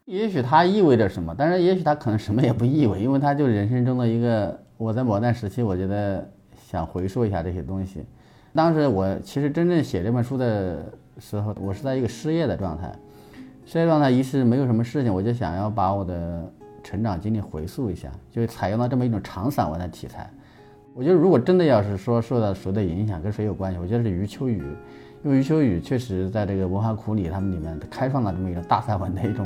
[0.03, 4.59] 也许它意味着什么，但是也许它可能什么也不意味，因为它就是人生中的一个。
[4.75, 6.29] 我在某段时期，我觉得
[6.67, 8.03] 想回溯一下这些东西。
[8.53, 10.83] 当时我其实真正写这本书的。
[11.19, 12.91] 时候，我是在一个失业的状态，
[13.65, 16.51] 失业状态一是没有什么事情，我就想要把我的
[16.83, 20.29] 成长经历回溯一下，就采用了这么一种长散文的题材。
[20.93, 24.63] 我觉得如果真的要是说受到谁的影响，跟谁有关系，我觉得是余秋雨，
[25.23, 29.45] 因为余秋雨确实在这个文化苦里他们里面开创了这么一种大散文的一种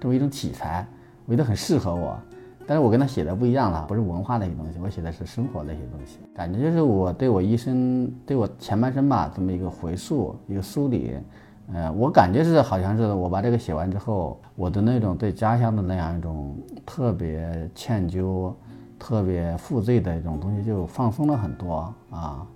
[0.00, 0.86] 这么一种题材，
[1.26, 2.18] 我觉得很适合我。
[2.66, 6.18] 但是我跟他写的不一样了，不是文化那些东西，我写的是生活那些东西。
[6.34, 11.16] 感觉就是我对我一生，对我前半生吧，这么一个回溯，一个梳理。
[11.72, 18.52] 呃，我感觉是好像是我把这个写完之后，我的那种对家乡的那样一种特别歉疚、
[18.98, 22.46] 特别负罪的一种东西就放松了很多啊，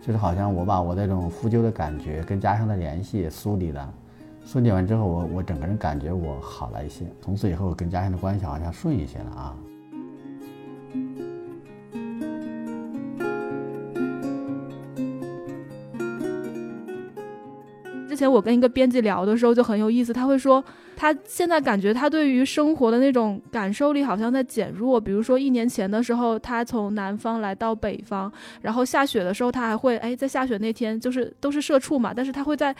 [0.00, 3.94] 就是好像我把我那种负疚的感觉跟家乡的联系梳理了。
[4.46, 9.56] 梳理完之后，我我整个人感觉我好了一些，从此以后跟家乡的关系好像顺一些了啊。
[18.08, 20.64] 之前我跟一个编辑聊的时候就很有意思，他会说
[20.96, 25.00] 他现在感觉他对于生活的那种感受力好像在减弱。
[25.00, 28.32] 比如说一年前的时候，他从南方来到北方，
[28.62, 32.74] 然后下雪的时候，他还会哎在下雪那天就是都是社畜嘛，但是他会在。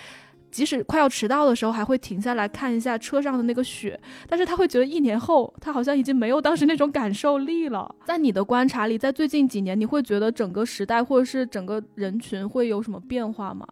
[0.57, 7.95] 即使快要迟到的时候，还会停下来看一下车上的那个雪，但是他会觉得一年后，他好像已经没有当时那种感受力了。
[8.07, 13.67] 在你的观察里，在最近几年，你会觉得整个时代或者是整个人群会有什么变化吗？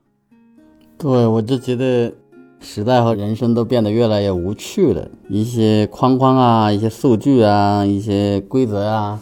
[0.99, 2.13] 对，我就觉得
[2.61, 9.19] 时代和人生都变得越来越无趣了，一些框框啊，一些数据啊，一些规则啊，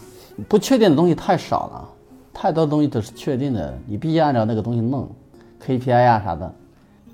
[0.49, 1.89] 不确定的东西太少了，
[2.35, 5.09] 太多东西都是确定的，你必须按照那个东西弄
[5.65, 6.53] ，KPI 啊啥的。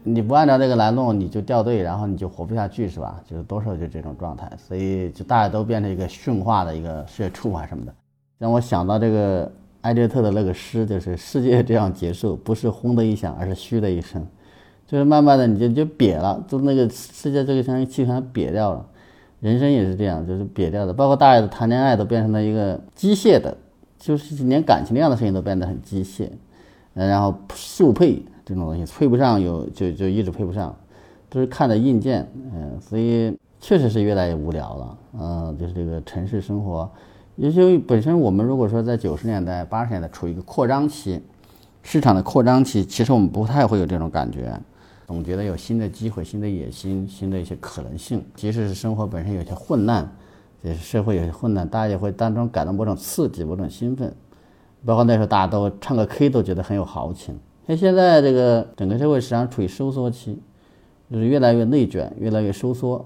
[0.04, 3.20] 你不按照这个来弄，你就掉队，然后你就活不下去，是吧？
[3.28, 7.92] 就是多少就这种状态，所以就大家都变成一个驯化的一个社畜啊什么的，
[8.38, 9.50] 让我想到这个
[9.82, 14.26] 艾略特的那个诗，就是世界这样结束，不是轰的一响，而是嘘的一声，
[14.86, 18.86] 就是慢慢的你就就瘪了，就那个世界这个像气团瘪掉了，
[19.40, 23.54] 人生也是这样，就是瘪掉的，包括大家的谈恋爱都变成了一个机械的，
[23.98, 26.30] 就是连感情这样的事情都变得很机械，
[26.94, 28.22] 然后速配。
[28.48, 30.74] 这种东西配不上，有就就一直配不上，
[31.28, 36.90] 都是看的硬件，嗯，所以确实是越来越无聊了，嗯，就是这个城市生活，
[37.36, 41.20] 也就本身我们如果说在九十年代、八十年代处于一个扩张期，
[41.82, 44.58] 市场的扩张期，其实我们不太会有这种感觉，
[45.06, 48.24] 总觉得有新的机会、新的野心、新的一些可能性。
[48.34, 50.10] 即使是生活本身有些混乱，
[50.62, 54.10] 也是社会有些混乱，大家也会当中感到某种刺激、某种兴奋。
[54.86, 57.38] 包括那时候大家都唱个 K 都觉得很有豪情。
[57.70, 60.38] 那现在这个整个社会实际上处于收缩期，
[61.12, 63.04] 就是越来越内卷、越来越收缩。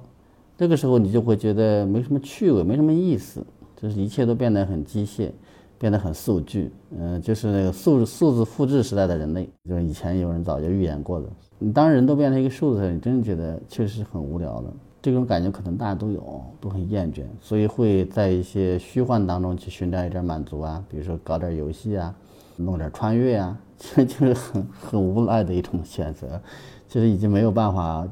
[0.57, 3.44] 这个时候你就会觉得没什么趣味、没什么意思。
[3.77, 5.29] 就是一切都变得很机械，
[5.77, 11.27] 变得很数据，嗯，就是那个数数字复制时代的人类，就是以前有人早就预言过的。
[11.59, 14.72] 你当人都变成一个数字，你真的觉得确实很无聊的。
[15.03, 22.14] 这种感觉可能大家都有，都很厌倦，所以会在一些虚幻当中去寻找一点满足啊，比如说搞点游戏啊，
[22.55, 26.40] 弄点穿越啊，这 就是很很无奈的一种选择，
[26.88, 28.06] 就是已经没有办法。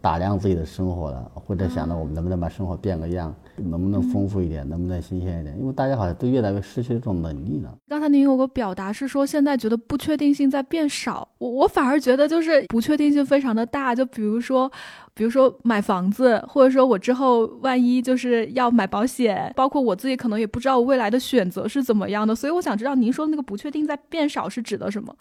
[0.00, 5.58] 打量自己的生活了，或者想着我们能不能把生活变个样，能不能丰富一点，能不能新鲜一点？
[5.58, 7.74] 因为大家好像都越来越失去这种能力了。
[7.88, 13.94] 刚才您有个表达是说，现在觉得不确定性在变少，我我反而觉得就是不确定性非常的大。
[13.94, 14.70] 就比如说，
[15.14, 22.34] 比如说买房子，或者说我之后万一就是要买保险，包括我自己可能也不知道未来的选择是怎么样的。
[22.34, 25.14] 所以我想知道，您说的那个不确定在变少是指的什么？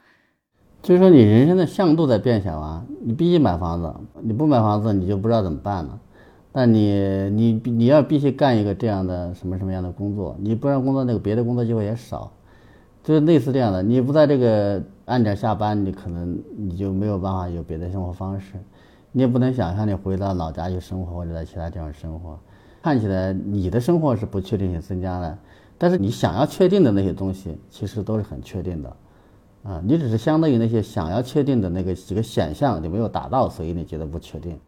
[0.82, 2.84] 就是说，你人生的向度在变小啊！
[3.04, 6.00] 你必须买房子，你不买房子，你就不知道怎么办了。
[6.52, 12.32] 但你你你要必须干一个这样的什么什么样的工作，你不让工作，那个别的工作机会也少，
[13.04, 13.82] 就是类似这样的。
[13.82, 18.56] 你不在这个按点下班，你可能你就没有办法有别的生活方式，
[19.12, 22.38] 你也不能想象你回到老家去生活或者在其他地方生活。
[22.82, 25.40] 看起来你的生活是不确定性增加了，
[25.78, 28.96] 但是你想要确定的那些东西，其实都是很确定的。
[29.64, 34.60] 啊，你只是相当于那些想要确定的那个几个选项你没有达到，所以你觉得不确定。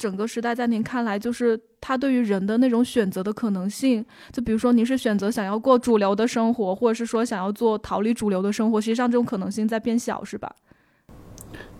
[0.00, 10.50] 整个时代在您看来，就是它对于人的那种选择的可能性，就比如说您是选择想要过主流的生活，或者是说想要做逃离主流的生活，实际上这种可能性在变小，是吧？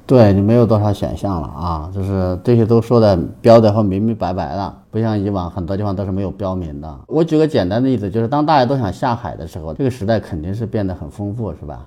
[0.06, 7.00] 对你没有多少选项了啊，就是这些都说的标的和明明白白了，不像以往很多地方都是没有标明的。
[7.06, 11.87] 我举个简单的例子，就是当大家都想下海的时候，这个时代肯定是变得很丰富，是吧？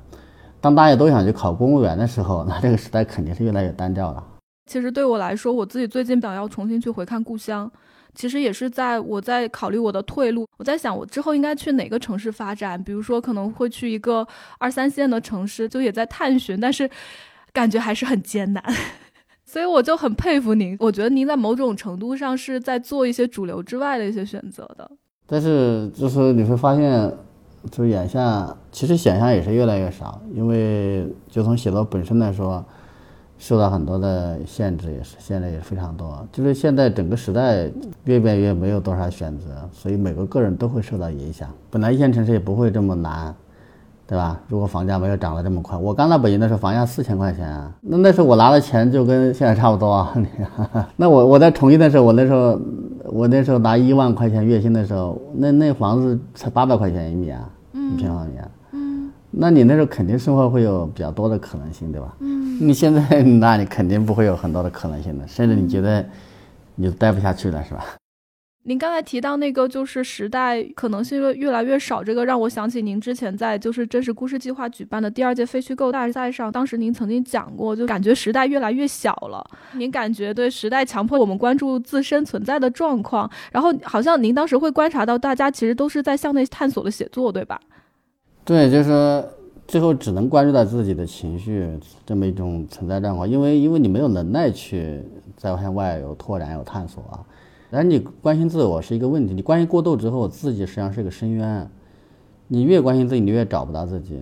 [0.60, 4.24] 当大家都想去考公务员的时候，那这个时代肯定是越来越单调了。
[4.66, 7.72] 其实对我来说，我自己最近想要重新去回看故乡，
[8.16, 10.48] 其实也是在我在考虑我的退路。
[10.58, 12.82] 我在想，我之后应该去哪个城市发展？
[12.82, 14.26] 比如说，可能会去一个
[14.58, 16.90] 二三线的城市，就也在探寻，但是
[17.52, 18.64] 感觉还是很艰难。
[19.46, 24.90] 所以我就很佩服您，我觉得您在某种程度上是在做一些主流之外的一些选择的。
[25.26, 27.12] 但是，就是你会发现。
[27.72, 32.62] 就眼下，其实选项也是越来越少，因为就从写作本身来说，
[33.38, 36.26] 受到很多的限制，也是现在也非常多。
[36.32, 37.70] 就是现在整个时代
[38.06, 41.50] 越变越没有多少选择，所以每个个人都会受到影响。
[41.70, 43.36] 本来一线城市也不会这么难，
[44.08, 44.40] 对吧？
[44.48, 50.16] 如果房价没有涨得这么快，我刚到北京的时候房价四千块钱，那那时候我拿的钱就跟现在差不多啊。
[50.96, 52.60] 那我我在重庆的时候，我那时候
[53.06, 57.50] 我那时候拿一万块钱月薪的时候，那那房子才八百块钱一米啊。
[57.76, 58.50] 一平方米，嗯，
[59.36, 62.16] 那你那时候肯定生活会有比较多的可能性，对吧？
[62.20, 66.06] 嗯，你现在那你肯定不会有很多的可能性的，甚至你觉得
[66.76, 67.84] 你待不下去了，是吧？
[68.66, 79.46] 您刚才提到那个就是时代可能性越越来越少，这个让我想起您之前在就是真实故事计划举办的第二届非虚构大赛上，当时您曾经讲过，就感觉时代越来越小了。
[79.76, 87.60] 您感觉对时代强迫我们关注自身存在的状况，然后好像您当时会观察到大家其实都是在向内探索的写作，对吧？
[88.46, 89.24] 对，就是说
[89.66, 95.02] 最后只能关注到自己的情绪这么一种存在状况，因为因为你没有能耐去
[95.38, 97.24] 在向外有拓展有探索啊。
[97.70, 101.70] 然后你关心自我是一个问题，你关心过度之后，自己实际上是个深渊。
[102.50, 104.20] 你越关心自己，你越找不到自己。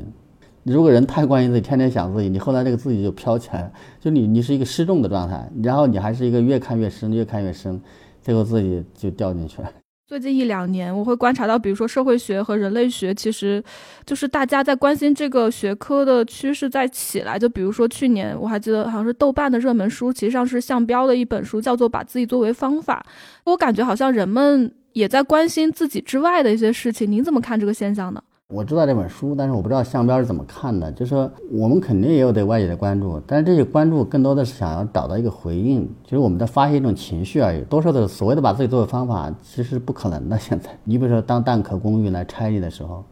[0.63, 7.81] 如果人太关心自己，天天想自己，你后来这个自己就飘起来，就你你是一个失重的状态，然后你还是一个越看越深，越看越深，
[8.21, 9.69] 最后自己就掉进去了。
[10.12, 13.63] 最近一两年，我会观察到，比如说社会学和人类学，其实
[14.06, 17.39] 就是大家在关心这个学科的趋势在起来。
[17.39, 23.02] 就比如说去年，我还记得好像是豆瓣的热门书，其实上是向标的一本书，叫做《把自己作为方法》。
[23.45, 27.10] 我感觉好像人们也在关心自己之外的一些事情。
[27.10, 28.21] 您怎么看这个现象呢？
[28.52, 30.91] 我知道这本书，但是我不知道向标是怎么看的。
[30.91, 37.62] 就是说，我们肯定也有对外界的关注，但是这些关注更多的是想要找到一个回应，就是我们在发泄一种情绪而已。
[37.64, 40.38] 多数的所谓的把自己作为方法，其实是不可能的。
[40.38, 43.04] 现在， 你比如说，当蛋壳公寓来拆你的时候，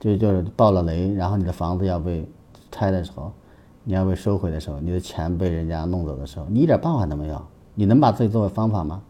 [0.00, 2.26] 就就是爆了雷，然后你的房子要被
[2.72, 3.30] 拆的时候，
[3.84, 7.38] 你要被收回的时候，你的钱被人家弄走的时候，你一点办法都没有。
[7.74, 9.02] 你能把自己作为方法吗？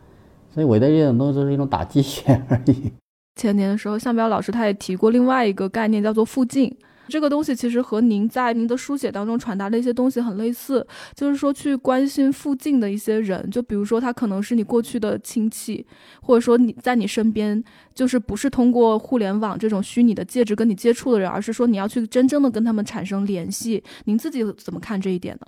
[0.52, 2.92] 所以，我的这种东西就是一种打鸡血而已。
[3.38, 6.76] 前年的时候，向彪老师他也提过另外一个概念，叫做附近。
[7.08, 15.86] 这个东西其实和您在您的书写当中传达的一些东西很类似，就是说去关心附近的一些人，就比如说他可能是你过去的亲戚，
[16.20, 17.64] 或者说你在你身边，
[17.94, 23.82] 就是不是通过互联网这种虚拟的介质跟你接触的人，而是说你要去真正的跟他们产生联系。
[24.04, 25.46] 您自己怎么看这一点呢？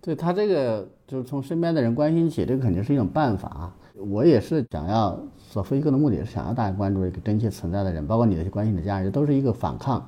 [0.00, 3.72] 对他这个就是从身边的人关心起，这个肯定是一种办法。
[3.96, 5.16] 我也是想要
[5.54, 10.04] 所飞哥的目的是想要大家关注一个真切存在的人，包括你的关心的家人，都是一个反抗。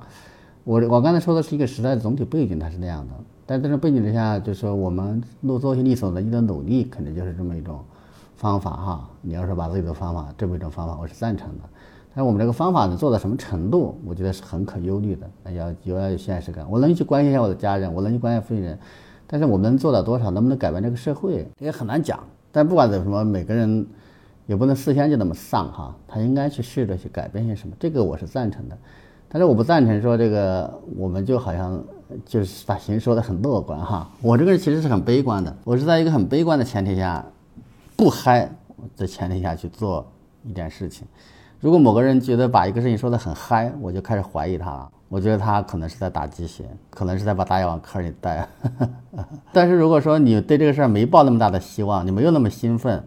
[0.65, 3.13] 我我刚才说的是一个时代的总体背景，它是那样的。
[3.45, 7.79] 但在这背景之下，就是说我们做做些力所能及的努力，肯定就是这么一种
[8.35, 9.09] 方法哈。
[9.21, 11.63] 你要是把自己的方法这么一种方法，我是赞成的。
[12.13, 15.53] 但我们这个方法呢，做到什么程度，我觉得是很可忧虑的。
[15.53, 16.69] 要有要有现实感。
[16.69, 18.77] 我能去关心一下我的家人，我能去关心非人，
[19.25, 22.19] 但是我们能做到多少，能不能改变这个社会，也很难讲。
[22.51, 23.87] 但不管怎么，每个人
[24.47, 25.95] 也不能事先就那么丧哈。
[26.07, 28.75] 他应该去试着去改变些什么，这个我是赞成的。
[29.29, 31.83] 但是我不赞成说这个，我们就好像
[32.25, 34.09] 就是把形说的很乐观哈。
[34.21, 37.23] 我这个人其实是很悲观的，我是在一个很悲观的前提下，
[37.97, 38.49] 不嗨
[38.95, 40.07] 的前提下去做
[40.45, 41.05] 一件事情。
[41.59, 44.89] 如果某个人觉得把一个事情说的很嗨，我就开始怀疑他了。
[45.09, 48.47] 我觉得他可能是在打鸡血，可能是在把大家往坑里带。
[49.51, 53.03] 但是如果说你对这个事儿没抱那么大的希望，你没有那么兴奋。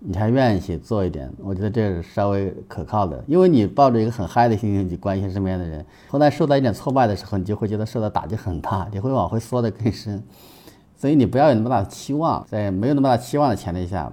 [0.00, 10.22] 你还愿意去做一点，我觉得这是稍微可靠的，因为你抱着一个很嗨的心情去关心身边的人，后来受到一点挫败的时候，你就会觉得受到打击很大，你会往回缩得更深。
[10.96, 14.12] 所以你不要有那么大的期望，在没有那么大期望的前提下，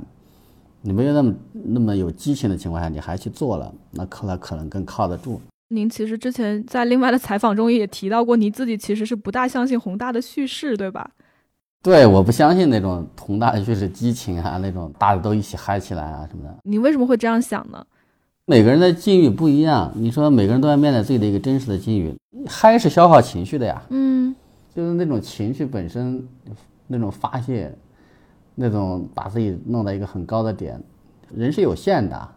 [0.82, 5.40] 你没有那么那么有激情的情况下，你还去做了，那可能可能更靠得住。
[5.70, 11.10] 您其实之前在另外的采访中也提到过，你自己其实是不大相信宏大的叙事，对吧？
[11.86, 16.56] 对，我不相信那种同大的 就是激情啊，那种大家都一起嗨起来啊什么的。
[16.64, 17.86] 你为什么会这样想呢？
[18.48, 22.12] 每个人的境遇不一样，你说每个人都要面对自己的一个真实的境遇，
[22.48, 23.80] 嗨是消耗情绪的呀。
[23.90, 24.36] 嗯，
[24.74, 26.28] 就是那种情绪本身，
[26.88, 27.72] 那种发泄，
[28.56, 30.82] 那种把自己弄到一个很高的点，
[31.36, 32.30] 人是有限的，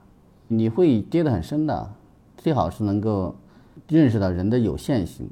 [0.47, 1.91] 你会跌得很深的。
[2.37, 3.35] 最好是能够
[3.89, 5.27] 认识到人的有限性，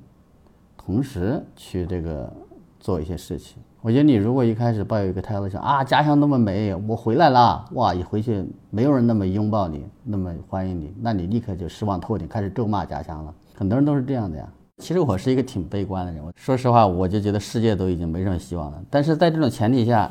[0.79, 2.33] 同时去这个
[2.81, 3.59] 做一些事情。
[3.83, 13.33] 我觉得你如果一开始抱有一个态度，想啊家乡那么美，我回来了，哇，一回去没有人那么拥抱你，那么欢迎你，那你立刻就失望透顶，开始咒骂家乡了。
[13.55, 14.49] 很多人都是这样的呀。
[14.79, 18.83] 其实我是一个挺悲观的人，我说实话，我就觉得世界都已经没什么希望了。
[18.91, 20.11] 但是在这种前提下，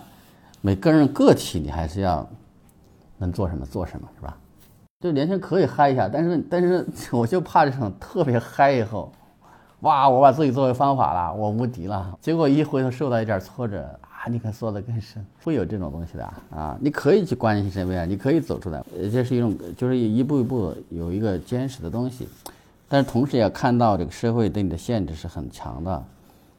[0.61, 2.25] 每个人个体你还是要
[3.17, 4.37] 能做什么做什么，是吧？
[5.01, 9.11] 就年轻人可以嗨一下，但是但是 我就怕这种特别嗨以后。
[9.85, 10.09] 哇！
[10.09, 12.17] 我把自己作为方法了，我无敌了。
[12.19, 15.23] 结果一回头受到一点挫折啊，你可缩得更深。
[15.43, 16.75] 会有这种东西的啊！
[16.81, 22.27] 你可以去关心身边，你可以走出来，这是一种就是一步一步有一个坚实的东西。
[22.89, 26.03] 但是同时也看到这个社会对你的限制是很强的，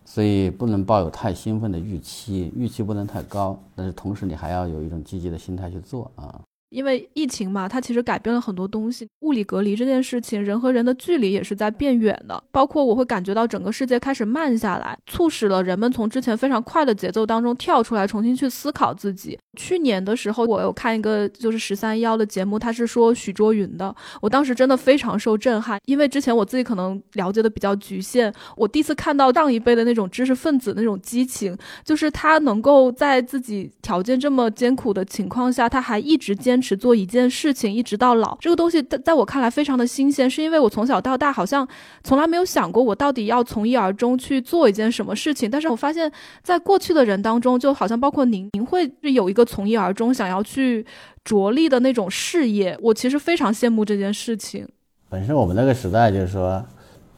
[0.04, 3.58] 所以不能抱有太兴奋的预期，预期不能太高。
[3.74, 6.40] 但是同时你还要有一种积极的心态去做啊。
[6.76, 9.08] 因为疫情嘛，它其实改变了很多东西。
[9.20, 12.44] 物理隔离这件事情，人和人的距离也是在变远的。
[12.52, 19.38] 包括我会感觉到整个世界开始慢下来，促使了人们从之前非常快的节奏当中跳出来，重新去思考自己。
[19.58, 36.60] 去年的时候，我有看一个就是十三幺的节目，他是说许卓云的，我当时真的非常受震撼，因为之前我自己可能了解的比较局限，我第一次看到上一辈的那种知识分子那种激情，就是他能够在自己条件这么艰苦的情况下，他还一直坚。
[36.65, 41.66] 持持做一件事情一直到老，这个东西在在我看来非常的新鲜，是因为我从小到大好像
[42.02, 45.48] 从来没有想过我到底要从一而终去做一件什么事情。
[45.48, 46.10] 但是我发现，
[46.42, 50.84] 在过去的人当中，就好像包括您，您会有一个从一而终想要去
[51.24, 52.76] 着力的那种事业。
[52.82, 54.68] 我其实非常羡慕这件事情。
[55.08, 56.64] 本身我们那个时代就是说，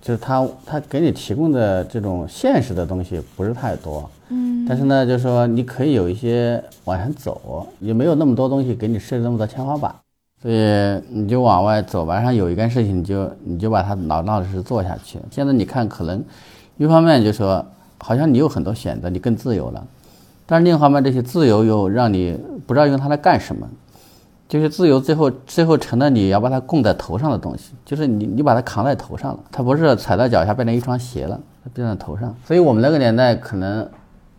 [0.03, 4.09] 就是他他给你提供的这种现实的东西不是太多。
[4.31, 9.95] 嗯，但是呢，就是说你可以有一些往前走，也没有那么多东西给你设置那么多天花板，
[10.43, 12.17] 所以你就往外走吧。
[12.17, 15.19] 然后有一件事情，你就你就把它老老实实做下去。
[15.31, 16.23] 现在你看，可能
[16.77, 17.65] 一方面就说
[17.97, 19.87] 好像你有很多选择，你更自由了，
[20.45, 23.67] 但是另一方面，这些自由又让你不知道用它来干什么。
[24.47, 32.35] 就是自由最后最后成了你要把它供在头上的东西，就是你你把它扛在头上了，它不是踩到脚下变成一双鞋了，它变在头上。
[32.47, 33.89] 所以我们那个年代可能。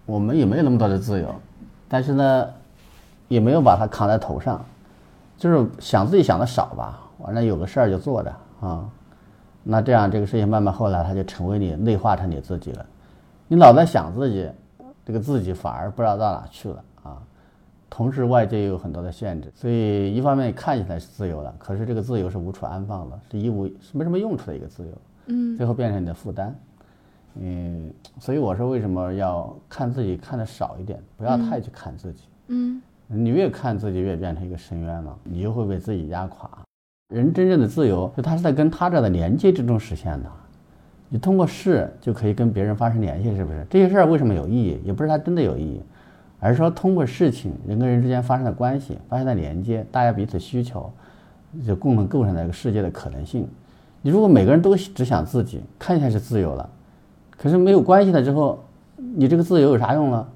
[0.10, 1.36] 我们也没有那么多的自由，
[1.88, 2.50] 但是呢，
[3.28, 4.60] 也没有把它扛在头上，
[5.38, 7.00] 就是想自己想的少吧。
[7.20, 8.90] 完了有个事儿就做着啊，
[9.62, 12.86] 那这样这个事情慢慢后来它就成为你内化成你自己了。
[13.48, 14.50] 你老在想自己，
[15.06, 17.18] 这个自己反而不知道到哪去了啊。
[17.88, 24.94] 同时外界也有很多的限制，所以一方面看起来是自由了，可是这个自由是无处安放的，是一无是没什么用处的一个自由，
[25.28, 26.56] 嗯，最后变成你的负担，嗯，
[27.36, 36.50] 嗯所以我说为什么要看自己看的少一点，不要太去看自己，嗯，你越看自己越变成一个深渊了，你就会被自己压垮。
[37.14, 40.30] 人真正的自由，就他是在跟他者的连接之中实现的。
[41.08, 43.66] 你通过事就可以跟别人发生联系，是不是？
[43.68, 44.80] 这些事儿为什么有意义？
[44.86, 45.82] 也不是它真的有意义，
[46.40, 50.92] 而是说通过事情，人跟人之间发生的关系，发生的连接，大家彼此需求，
[51.66, 53.48] 就共同构成了一个世界的可能性。
[54.04, 56.70] 你如果每个人都只想自己，看起来是自由了，
[57.42, 58.60] 可是没有关系了之后，
[58.98, 60.28] 你这个自由有啥用呢？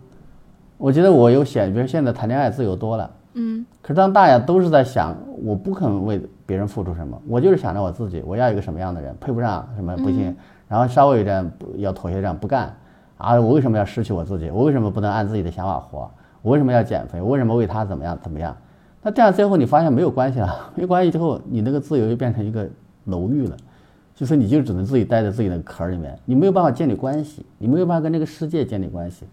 [0.77, 10.35] 我觉得我有显，比如现在谈恋爱自由多了，嗯，可是当大家都是在想，我不肯为别人付出什么，我就是想着我自己，我要一个什么样的人，配不上什么不行。
[10.67, 12.73] 然后稍微有点要妥协，这样不干
[13.17, 13.39] 啊！
[13.39, 14.49] 我为什么要失去我自己？
[14.49, 16.09] 我为什么不能按自己的想法活？
[16.41, 17.21] 我为什么要减肥？
[17.21, 18.55] 我为什么为他怎么样怎么样？
[19.01, 22.67] 那这样最后你发现没有关系了，没关系之后，你那个自由就变成一个
[23.05, 23.55] 楼狱了，
[24.15, 29.25] 就是你就只能自己待在自己的壳里面，你没有办法建立关系，你没有办法跟这个世界建立关系。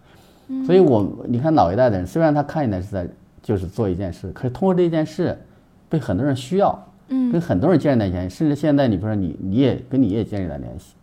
[0.65, 3.07] 所以我你看老一代的人，虽然他看起来是在
[3.41, 5.37] 就是做一件事，可是通过这件事
[5.87, 6.77] 被很多人需要，
[7.09, 10.95] 嗯，跟很多人建立了联系，甚至现在你比如说你你也跟你也建立了联系。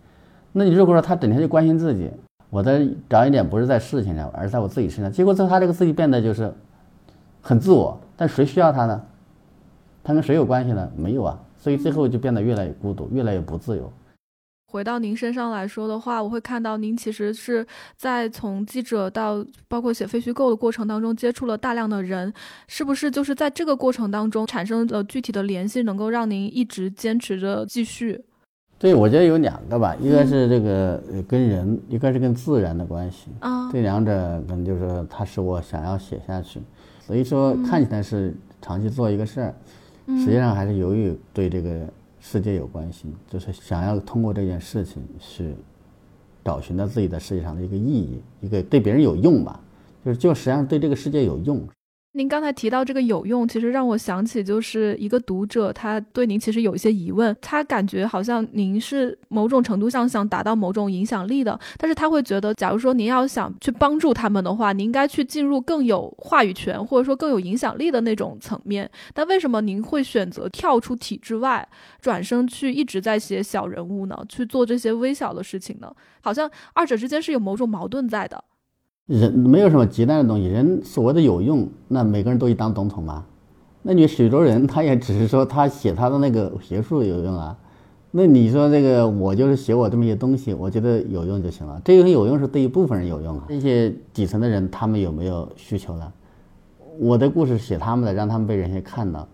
[0.52, 2.10] 那你如果说他整天就关心自己，
[2.50, 6.52] 我的着眼点不是在事情上，而是在我自己身上，结果最后他这个自己变得就是
[7.40, 9.00] 很自我，但谁需要他呢？
[10.02, 10.90] 他跟谁有关系呢？
[10.96, 13.92] 没有啊，所以最后就变得越来越孤独，越来越不自由。
[14.70, 22.30] 回到您身上来说的话，我会看到您其实是在从记者到包括写非虚构的过程当中接触了大量的人，
[22.66, 28.22] 是不是就是在这个过程当中产生了具体的联系，能够让您一直坚持着继续？
[28.78, 33.30] 对，我觉得有两个吧，一个是这个跟人，一个是跟自然的关系。
[33.40, 34.12] 啊，这两者
[34.46, 36.60] 可能就是说，它使我想要写下去。
[37.00, 39.54] 所以说，看起来是长期做一个事儿，
[40.16, 41.86] 实际上还是由于对这个
[42.18, 45.54] 世界有关系，就是想要通过这件事情去
[46.44, 49.60] 找寻到自己在世界上的一个意义，一个对别人有用吧，
[50.04, 51.62] 就是就实际上对这个世界有用。
[52.12, 68.90] 您刚才提到这个有用，其实让我想起就是一个读者，他对您其实有一些疑问，他感觉好像您是某种程度上想达到某种影响力的，但是他会觉得，假如说您要想去帮助他们的话，您应该去进入更有话语权或者说更有影响力的那种层面。
[69.12, 71.68] 但为什么您会选择跳出体制外，
[72.00, 74.18] 转身去一直在写小人物呢？
[74.28, 75.94] 去做这些微小的事情呢？
[76.22, 78.42] 好像二者之间是有某种矛盾在的。
[79.08, 83.24] 人没有什么极端的东西，人所谓的有用，那每个人都去当总统吗？
[83.80, 87.56] 那你许多人他也只是说他写他的那个学术有用啊，
[88.10, 91.80] 那你说这个我就是写我这么一些东西，我觉得有用就行了。
[91.82, 96.12] 这个有用是对一部分人有用啊，那些底层的人他们有没有需求呢？
[96.98, 99.26] 我的故事写他们的，让他们被人家看到，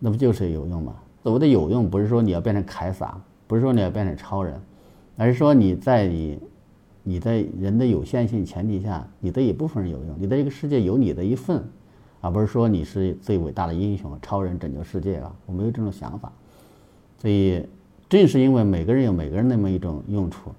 [0.00, 0.92] 那不就是有用吗？
[1.22, 4.60] 所谓的有用，不是说你要变成凯撒，不是说你要变成超人，
[5.16, 6.40] 而是说你在你。
[7.06, 11.62] 你在人的有限性前提下，你对一部分人有用，你在这个世界有你的一份，
[12.22, 15.30] 而不是说你是最伟大的英雄、超人拯救世界啊！
[15.44, 16.32] 我没有这种想法。
[17.18, 17.62] 所以，
[18.08, 20.50] 正是因为每个人有每个人那么一种用处，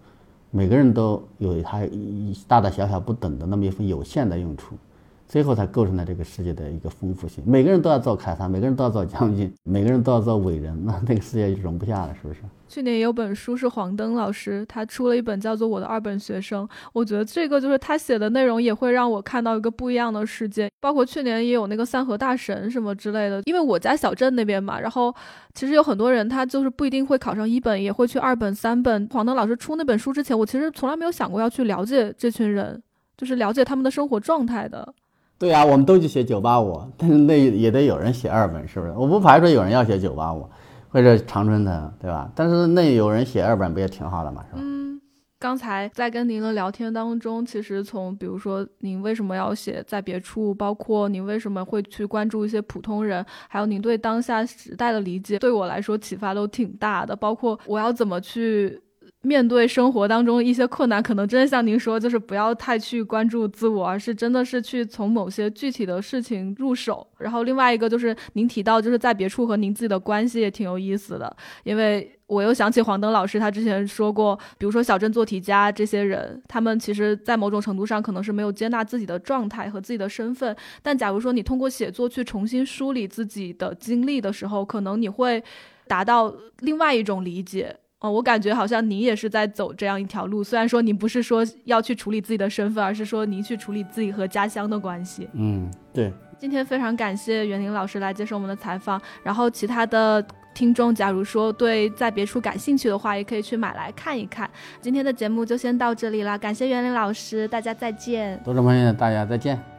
[0.51, 1.81] 每个人都有他
[2.47, 4.75] 大大小小不等的那么一份有限的用处。
[5.27, 7.43] 最后才构成了这个世界的一个丰富性。
[7.45, 12.41] 每个人都要做凯撒，每个人都要做将军，每个人都要做伟人，那那个世界就容不下了，是不是？
[12.67, 20.69] 去年有本书是黄登老师，他出了一本叫做《我的二本学生》，我觉得这个就是他写的内容也会让我看到一个不一样的世界。
[20.81, 25.13] 包括去年也有那个三河大神什么之类的，因为我家小镇那边嘛，然后
[25.53, 29.07] 其实有很多人他就是不一定会考上一本，也会去二本、三本。
[29.11, 32.81] 黄登老师出那本书之前，我其实从来没有想过要去了解这群人，
[33.15, 34.93] 就是了解他们的生活状态的。
[35.37, 38.93] 对呀，我们都去写九八五，但是 那也得有人写二本，是不是？
[38.93, 40.49] 我不排除有人要写九八五，
[40.89, 42.31] 或者长春藤，对吧？
[42.33, 44.59] 但是那有人写二本不也挺好的嘛，是吧？
[44.63, 45.01] 嗯，
[45.37, 57.13] 刚才在跟您的聊天当中，其实从比如说您为什么要写在别处，包括您为什么会去关注一些普通人，还有您对当下时代的理解，对我来说启发都挺大的。
[57.13, 58.81] 包括我要怎么去。
[59.25, 67.05] 面对生活当中一些困难，可能真的像您说，就是不要太去关注自我，而是真的是去从某些具体的事情入手。
[67.17, 85.43] 然后另外一个就是您提到，就是在别处和您自己的关系也挺有意思的，因为我又想起黄登老师，他之前说过，比如说小镇做题家这些人，他们其实在某种程度上可能是没有接纳自己的状态和自己的身份，但假如说你通过写作去重新梳理自己的经历的时候，可能你会
[85.87, 87.75] 达到另外一种理解。
[88.05, 95.27] 哦，我感觉好像您也是在走这样一条路，虽然说您不是说要去处理自己的身份，而是说您去处理自己和家乡的关系。
[95.33, 96.13] 嗯，对。
[96.37, 104.47] 今天非常感谢袁林老师来接受我们的采访，然后其他的听众，假如说对在别处感兴趣的话，也可以去买来看一看。
[104.79, 108.39] 今天的节目就先到这里了，感谢袁林老师，大家再见。
[108.45, 109.74] 读者朋友，大家再见。